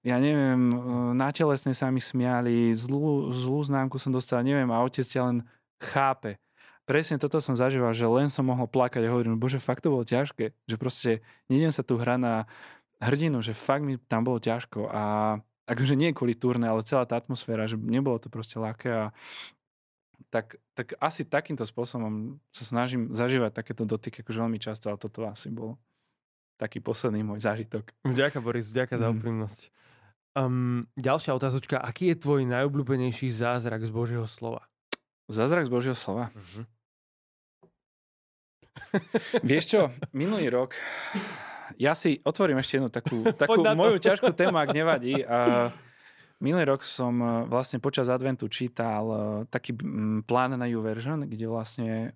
[0.00, 0.72] ja neviem,
[1.12, 5.38] na telesne sa mi smiali, zlú, zlú známku som dostal, neviem, a otec ťa len
[5.76, 6.40] chápe.
[6.88, 10.08] Presne toto som zažíval, že len som mohol plakať a hovorím, bože, fakt to bolo
[10.08, 11.20] ťažké, že proste
[11.52, 12.34] nejdem sa tu hrať na
[12.96, 15.02] hrdinu, že fakt mi tam bolo ťažko a
[15.68, 19.04] akože nie kvôli turné, ale celá tá atmosféra, že nebolo to proste ľahké a
[20.32, 25.24] tak, tak asi takýmto spôsobom sa snažím zažívať takéto dotyky akože veľmi často, ale toto
[25.28, 25.76] asi bol
[26.58, 27.94] taký posledný môj zážitok.
[28.02, 28.98] Ďakujem Boris, mm.
[28.98, 29.60] za úprimnosť.
[30.36, 31.78] Um, ďalšia otázočka.
[31.80, 34.66] Aký je tvoj najobľúbenejší zázrak z Božieho slova?
[35.30, 36.30] Zázrak z Božieho slova?
[36.34, 36.66] Uh-huh.
[39.42, 39.80] Vieš čo,
[40.14, 40.78] minulý rok,
[41.78, 45.22] ja si otvorím ešte jednu takú, takú moju ťažkú tému, ak nevadí.
[45.22, 45.70] A
[46.42, 49.78] minulý rok som e, vlastne počas adventu čítal e, taký
[50.26, 52.10] plán na YouVersion, kde vlastne e,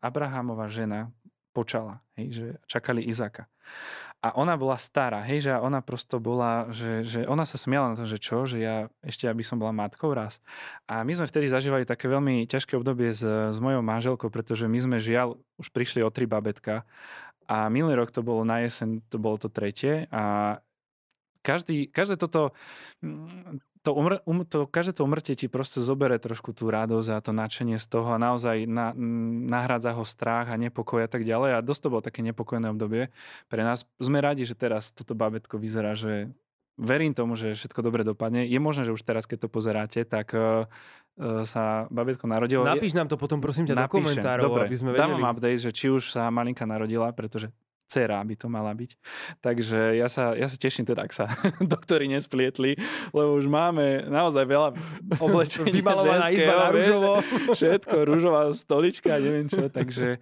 [0.00, 1.12] Abrahamova žena
[1.52, 3.44] počala, hej, že čakali Izaka.
[4.22, 7.96] A ona bola stará, hej, že ona prosto bola, že, že ona sa smiala na
[7.98, 10.38] to, že čo, že ja ešte, aby som bola matkou raz.
[10.86, 14.78] A my sme vtedy zažívali také veľmi ťažké obdobie s, s mojou manželkou, pretože my
[14.78, 16.86] sme žiaľ už prišli o tri babetka
[17.52, 20.56] a minulý rok to bolo na jeseň, to bolo to tretie a
[21.44, 22.56] každý, každé toto,
[23.82, 27.34] to, umr, um, to, každé to umrtie ti proste zobere trošku tú radosť a to
[27.34, 28.94] nadšenie z toho a naozaj na,
[29.50, 31.58] nahrádza ho strach a nepokoj a tak ďalej.
[31.58, 33.10] A dosť to bolo také nepokojné obdobie
[33.50, 33.82] pre nás.
[33.98, 36.30] Sme radi, že teraz toto babetko vyzerá, že
[36.80, 38.44] verím tomu, že všetko dobre dopadne.
[38.48, 40.64] Je možné, že už teraz, keď to pozeráte, tak uh,
[41.44, 42.64] sa babetko narodilo.
[42.64, 43.88] Napíš nám to potom, prosím ťa, Napíšem.
[43.88, 45.02] do komentárov, Dobre, aby sme vedeli.
[45.04, 47.52] Dám vám update, že či už sa malinka narodila, pretože
[47.92, 48.96] dcera by to mala byť.
[49.44, 51.28] Takže ja sa, ja sa teším teda, ak sa
[51.72, 52.80] doktori nesplietli,
[53.12, 54.72] lebo už máme naozaj veľa
[55.24, 57.12] oblečenia ženského, izba na rúžovo.
[57.52, 60.16] Všetko, rúžová stolička, neviem čo, takže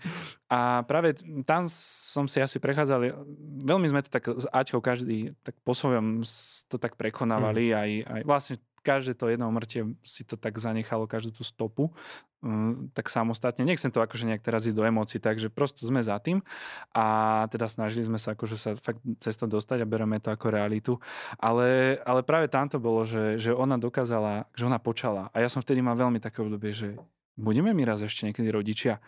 [0.51, 1.14] a práve
[1.47, 3.14] tam som si asi prechádzal,
[3.62, 6.27] veľmi sme to tak s Aťkou každý tak po svojom
[6.66, 7.77] to tak prekonávali, mm.
[7.79, 11.93] aj, aj vlastne každé to jedno umrtie si to tak zanechalo, každú tú stopu,
[12.41, 13.64] um, tak samostatne.
[13.64, 16.41] Nechcem to akože nejak teraz ísť do emócií, takže prosto sme za tým
[16.97, 20.49] a teda snažili sme sa akože sa fakt cez to dostať a bereme to ako
[20.49, 20.93] realitu.
[21.37, 25.28] Ale, ale práve tam to bolo, že, že ona dokázala, že ona počala.
[25.37, 26.97] A ja som vtedy mal veľmi také obdobie, že
[27.37, 28.99] budeme mi raz ešte niekedy rodičia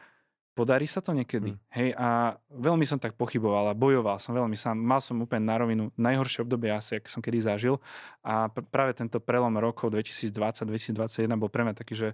[0.53, 1.57] Podarí sa to niekedy.
[1.57, 1.59] Mm.
[1.73, 4.77] Hej, a veľmi som tak pochyboval a bojoval som veľmi sám.
[4.77, 7.81] Mal som úplne na rovinu najhoršie obdobie asi, ak som kedy zažil.
[8.21, 12.09] A pr- práve tento prelom rokov 2020-2021 bol pre mňa taký, že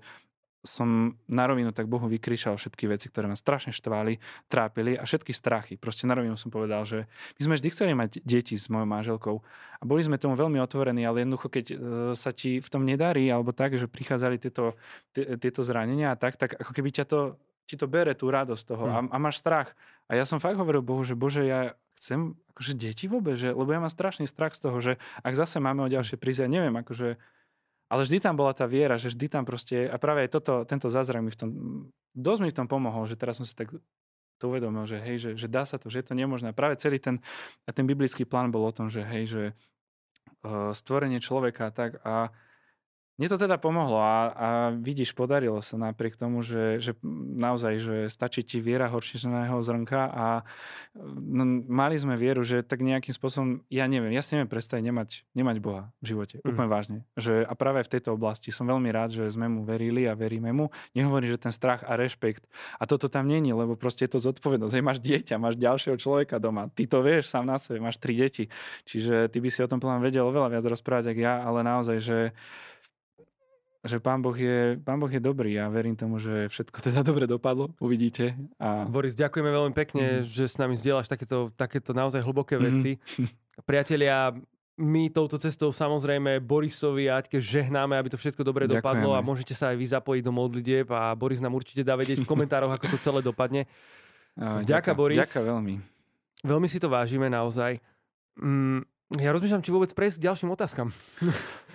[0.66, 4.18] som na rovinu tak Bohu vykríšal všetky veci, ktoré ma strašne štvali,
[4.50, 5.74] trápili a všetky strachy.
[5.78, 7.06] Proste na rovinu som povedal, že
[7.38, 9.36] my sme vždy chceli mať deti s mojou manželkou
[9.78, 11.76] a boli sme tomu veľmi otvorení, ale jednoducho, keď e,
[12.18, 14.74] sa ti v tom nedarí, alebo tak, že prichádzali tieto,
[15.14, 17.18] tieto zranenia a tak, tak ako keby ťa to
[17.68, 18.94] ti to bere tú radosť toho hmm.
[18.96, 19.76] a, a máš strach.
[20.08, 23.68] A ja som fakt hovoril Bohu, že Bože, ja chcem akože deti vôbec, že, lebo
[23.68, 26.72] ja mám strašný strach z toho, že ak zase máme o ďalšie prísť, ja neviem,
[26.80, 27.20] akože,
[27.92, 30.88] ale vždy tam bola tá viera, že vždy tam proste, a práve aj toto, tento
[30.88, 31.50] zázrak mi v tom,
[32.16, 33.68] dosť mi v tom pomohol, že teraz som si tak
[34.38, 36.54] to uvedomil, že hej, že, že dá sa to, že je to nemožné.
[36.54, 37.18] Práve celý ten,
[37.66, 39.42] ten biblický plán bol o tom, že hej, že
[40.46, 42.30] uh, stvorenie človeka tak a
[43.18, 46.94] mne to teda pomohlo a, a vidíš, podarilo sa napriek tomu, že, že
[47.34, 50.26] naozaj, že stačí ti viera horčičného zrnka a
[50.94, 55.10] no, mali sme vieru, že tak nejakým spôsobom, ja neviem, ja si neviem predstaviť nemať,
[55.34, 56.46] nemať Boha v živote, mm.
[56.46, 56.98] úplne vážne.
[57.18, 60.54] Že, a práve v tejto oblasti som veľmi rád, že sme mu verili a veríme
[60.54, 60.70] mu.
[60.94, 62.46] Nehovorí, že ten strach a rešpekt
[62.78, 64.78] a toto tam není, lebo proste je to zodpovednosť.
[64.78, 68.14] Hej, máš dieťa, máš ďalšieho človeka doma, ty to vieš sám na sebe, máš tri
[68.14, 68.46] deti.
[68.86, 71.98] Čiže ty by si o tom plán vedel oveľa viac rozprávať, ako ja, ale naozaj,
[71.98, 72.18] že
[73.88, 77.00] že pán boh, je, pán boh je dobrý a ja verím tomu, že všetko teda
[77.00, 78.36] dobre dopadlo, uvidíte.
[78.60, 78.84] A...
[78.84, 80.28] Boris, ďakujeme veľmi pekne, mm.
[80.28, 82.62] že s nami zdieľaš takéto, takéto naozaj hlboké mm.
[82.62, 82.90] veci.
[83.68, 84.36] Priatelia,
[84.78, 88.78] my touto cestou samozrejme Borisovi a Aťke žehnáme, aby to všetko dobre Ďakujeme.
[88.78, 92.22] dopadlo a môžete sa aj vy zapojiť do modlitieb a Boris nám určite dá vedieť
[92.22, 93.66] v komentároch, ako to celé dopadne.
[94.38, 95.18] Ďakujem, Boris.
[95.18, 95.74] Ďakujem veľmi.
[96.46, 97.82] Veľmi si to vážime naozaj.
[98.38, 98.86] Mm,
[99.18, 100.94] ja rozmýšľam, či vôbec prejsť k ďalším otázkam.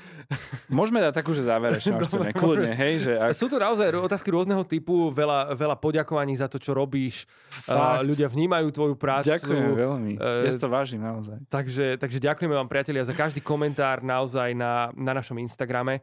[0.71, 3.05] Môžeme dať takú, že záverečnú, až chceme, kľudne, hej.
[3.05, 3.29] Že ak...
[3.37, 7.29] Sú tu naozaj otázky rôzneho typu, veľa, veľa poďakovaní za to, čo robíš.
[7.69, 9.35] Uh, ľudia vnímajú tvoju prácu.
[9.35, 11.37] Ďakujem veľmi, uh, ja to vážim naozaj.
[11.47, 16.01] Takže, takže ďakujeme vám, priatelia, za každý komentár naozaj na, na našom Instagrame.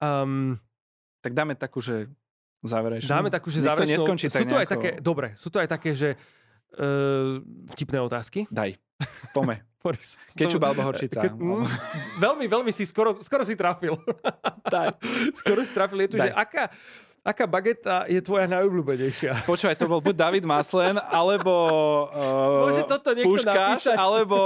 [0.00, 0.56] Um,
[1.20, 2.08] tak dáme takú, že
[2.64, 3.08] záverečnú.
[3.08, 4.08] Dáme takú, že záverečnú.
[4.16, 6.16] Sú tu aj také, dobre, sú to aj také, že
[6.76, 7.42] Uh,
[7.74, 8.46] vtipné otázky?
[8.50, 8.78] Daj.
[9.34, 9.64] Pome.
[9.80, 10.20] Boris.
[10.36, 11.24] Kečup alebo horčica.
[11.24, 11.64] Ke, mm,
[12.20, 13.96] veľmi, veľmi si skoro, skoro si trafil.
[14.68, 14.92] Daj.
[15.40, 16.04] skoro si trafil.
[16.04, 16.28] Je tu, Daj.
[16.28, 16.64] že aká,
[17.20, 19.44] aká bageta je tvoja najobľúbenejšia?
[19.44, 21.52] Počúvaj, to bol buď David Maslen, alebo
[22.10, 23.96] uh, Môže toto Puškáš, napísať.
[23.96, 24.38] alebo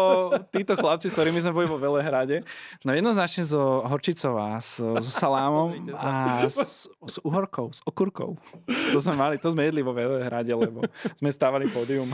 [0.50, 2.42] títo chlapci, s ktorými sme boli vo Velehrade.
[2.82, 8.36] No jednoznačne so horčicou a so, so salámom a s, s uhorkou, s okurkou.
[8.92, 10.82] To sme mali, to sme jedli vo Velehrade, lebo
[11.14, 12.10] sme stávali pódium.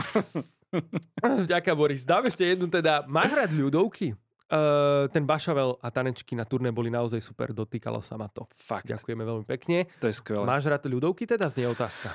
[1.51, 2.01] Ďakujem, Boris.
[2.07, 3.03] Dám ešte jednu teda.
[3.03, 4.15] Máš rád ľudovky?
[4.51, 8.43] Uh, ten Bašavel a tanečky na turné boli naozaj super, dotýkalo sa ma to.
[8.51, 8.83] Fakt.
[8.83, 9.87] Ďakujeme veľmi pekne.
[10.03, 10.43] To je skvelé.
[10.43, 11.47] Máš rád ľudovky teda?
[11.47, 12.11] Znie otázka.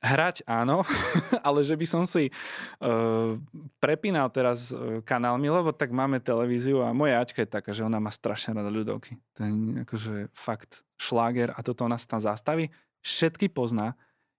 [0.00, 0.80] Hrať áno,
[1.46, 3.36] ale že by som si uh,
[3.84, 8.00] prepínal teraz uh, kanálmi, lebo tak máme televíziu a moja Aťka je taká, že ona
[8.00, 9.20] má strašne rada ľudovky.
[9.36, 9.50] To je
[9.84, 12.72] akože fakt šláger a toto sa tam zastaví.
[13.04, 13.92] Všetky pozná.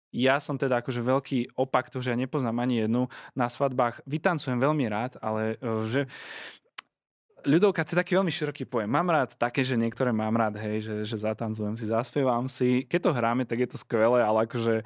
[0.09, 3.07] Ja som teda akože veľký opak, to, že ja nepoznám ani jednu.
[3.31, 5.55] Na svadbách vytancujem veľmi rád, ale
[5.87, 6.09] že
[7.45, 8.89] ľudovka to je taký veľmi široký pojem.
[8.89, 12.85] Mám rád také, že niektoré mám rád, hej, že, že zatancujem si, zaspievam si.
[12.85, 14.85] Keď to hráme, tak je to skvelé, ale akože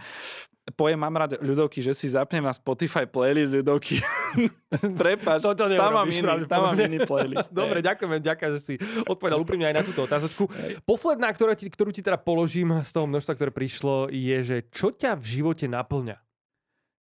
[0.74, 4.02] pojem mám rád ľudovky, že si zapnem na Spotify playlist ľudovky.
[5.02, 7.54] Prepač, to, to tam mám, iný, tam mám iný playlist.
[7.54, 8.74] Dobre, ďakujeme, ďakujem, že si
[9.06, 10.50] odpovedal úprimne aj na túto otázočku.
[10.82, 14.90] Posledná, ktorá ti, ktorú ti teda položím z toho množstva, ktoré prišlo, je, že čo
[14.90, 16.18] ťa v živote naplňa?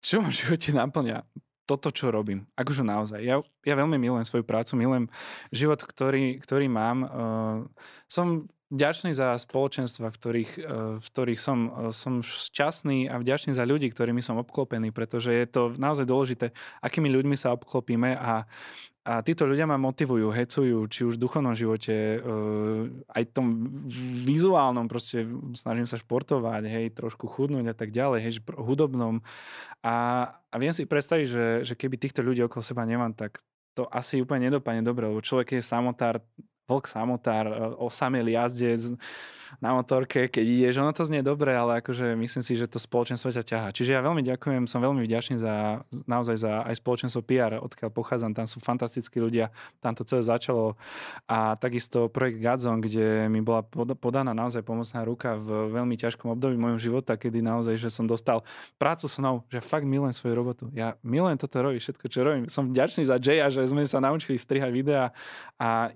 [0.03, 1.23] Čo ma v živote naplňa?
[1.65, 2.45] Toto, čo robím.
[2.55, 3.21] Akože naozaj.
[3.25, 5.07] Ja, ja veľmi milujem svoju prácu, milujem
[5.49, 6.99] život, ktorý, ktorý mám.
[7.05, 7.09] Uh,
[8.09, 10.65] som vďačný za spoločenstva, v ktorých, uh,
[11.01, 15.47] v ktorých som, uh, som šťastný a vďačný za ľudí, ktorými som obklopený, pretože je
[15.49, 16.53] to naozaj dôležité,
[16.85, 18.45] akými ľuďmi sa obklopíme a,
[19.05, 23.69] a títo ľudia ma motivujú, hecujú, či už v duchovnom živote, uh, aj tom
[24.25, 29.21] vizuálnom, proste snažím sa športovať, hej, trošku chudnúť a tak ďalej, hej, hudobnom.
[29.85, 29.95] A,
[30.49, 33.45] a viem si predstaviť, že, že keby týchto ľudí okolo seba nemám, tak
[33.77, 36.25] to asi úplne nedopadne dobre, lebo človek je samotár,
[36.65, 38.97] vlk samotár, osamelý jazdec
[39.63, 43.31] na motorke, keď ideš, ono to znie dobre, ale akože myslím si, že to spoločenstvo
[43.31, 43.69] ťa ťaha.
[43.71, 48.35] Čiže ja veľmi ďakujem, som veľmi vďačný za, naozaj za aj spoločenstvo PR, odkiaľ pochádzam,
[48.35, 50.75] tam sú fantastickí ľudia, tam to celé začalo
[51.29, 53.63] a takisto projekt Gadzon, kde mi bola
[53.99, 58.43] podaná naozaj pomocná ruka v veľmi ťažkom období môjho života, kedy naozaj, že som dostal
[58.81, 60.65] prácu snou, že fakt milujem svoju robotu.
[60.75, 62.45] Ja milujem toto robiť, všetko, čo robím.
[62.51, 65.15] Som vďačný za Jaya, že sme sa naučili strihať videá
[65.61, 65.93] a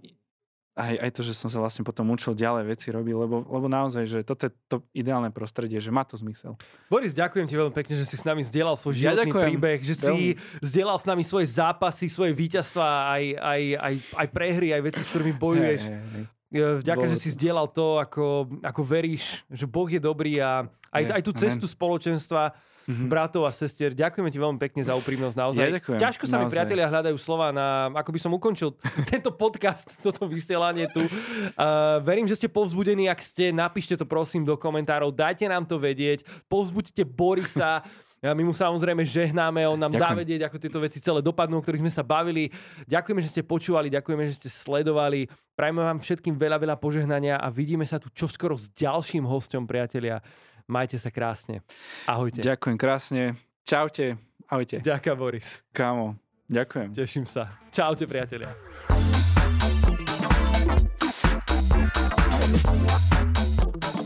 [0.78, 4.06] aj, aj to, že som sa vlastne potom učil ďalej veci robiť, lebo, lebo naozaj,
[4.06, 6.54] že toto je to ideálne prostredie, že má to zmysel.
[6.86, 9.98] Boris, ďakujem ti veľmi pekne, že si s nami zdieľal svoj životný ja príbeh, že
[9.98, 10.38] veľmi.
[10.38, 15.00] si zdieľal s nami svoje zápasy, svoje víťazstva, aj, aj, aj, aj prehry, aj veci,
[15.02, 15.82] s ktorými bojuješ.
[15.82, 16.26] Hey, hey, hey.
[16.48, 17.12] Vďaka, Bol...
[17.12, 21.32] že si zdieľal to, ako, ako veríš, že Boh je dobrý a aj, aj tú
[21.36, 21.74] cestu Amen.
[21.76, 22.56] spoločenstva
[22.88, 23.08] mm-hmm.
[23.12, 23.92] bratov a sestier.
[23.92, 25.66] Ďakujeme ti veľmi pekne za úprimnosť naozaj.
[25.68, 26.48] Ja ďakujem, Ťažko sa naozaj.
[26.48, 28.72] mi priatelia hľadajú slova na, ako by som ukončil
[29.12, 31.04] tento podcast, toto vysielanie tu.
[31.04, 35.76] Uh, verím, že ste povzbudení, ak ste, napíšte to prosím do komentárov, dajte nám to
[35.76, 37.84] vedieť, povzbuďte Borisa,
[38.18, 40.10] Ja, my mu samozrejme žehnáme, on nám Ďakujem.
[40.10, 42.50] dá vedieť, ako tieto veci celé dopadnú, o ktorých sme sa bavili.
[42.90, 45.30] Ďakujeme, že ste počúvali, ďakujeme, že ste sledovali.
[45.54, 50.18] Prajme vám všetkým veľa, veľa požehnania a vidíme sa tu čoskoro s ďalším hostom, priatelia.
[50.68, 51.64] Majte sa krásne.
[52.04, 52.44] Ahojte.
[52.44, 53.40] Ďakujem krásne.
[53.64, 54.20] Čaute.
[54.52, 54.84] Ahojte.
[54.84, 55.64] Ďakujem, Boris.
[55.72, 56.92] Kámo, ďakujem.
[56.92, 57.56] Teším sa.
[57.72, 58.52] Čaute, priatelia.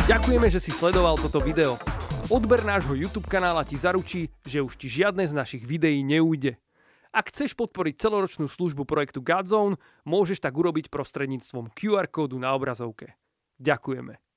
[0.06, 1.74] Ďakujeme, že si sledoval toto video.
[2.30, 6.62] Odber nášho YouTube kanála ti zaručí, že už ti žiadne z našich videí neújde.
[7.10, 13.18] Ak chceš podporiť celoročnú službu projektu Godzone, môžeš tak urobiť prostredníctvom QR kódu na obrazovke.
[13.58, 14.31] Ďakujeme.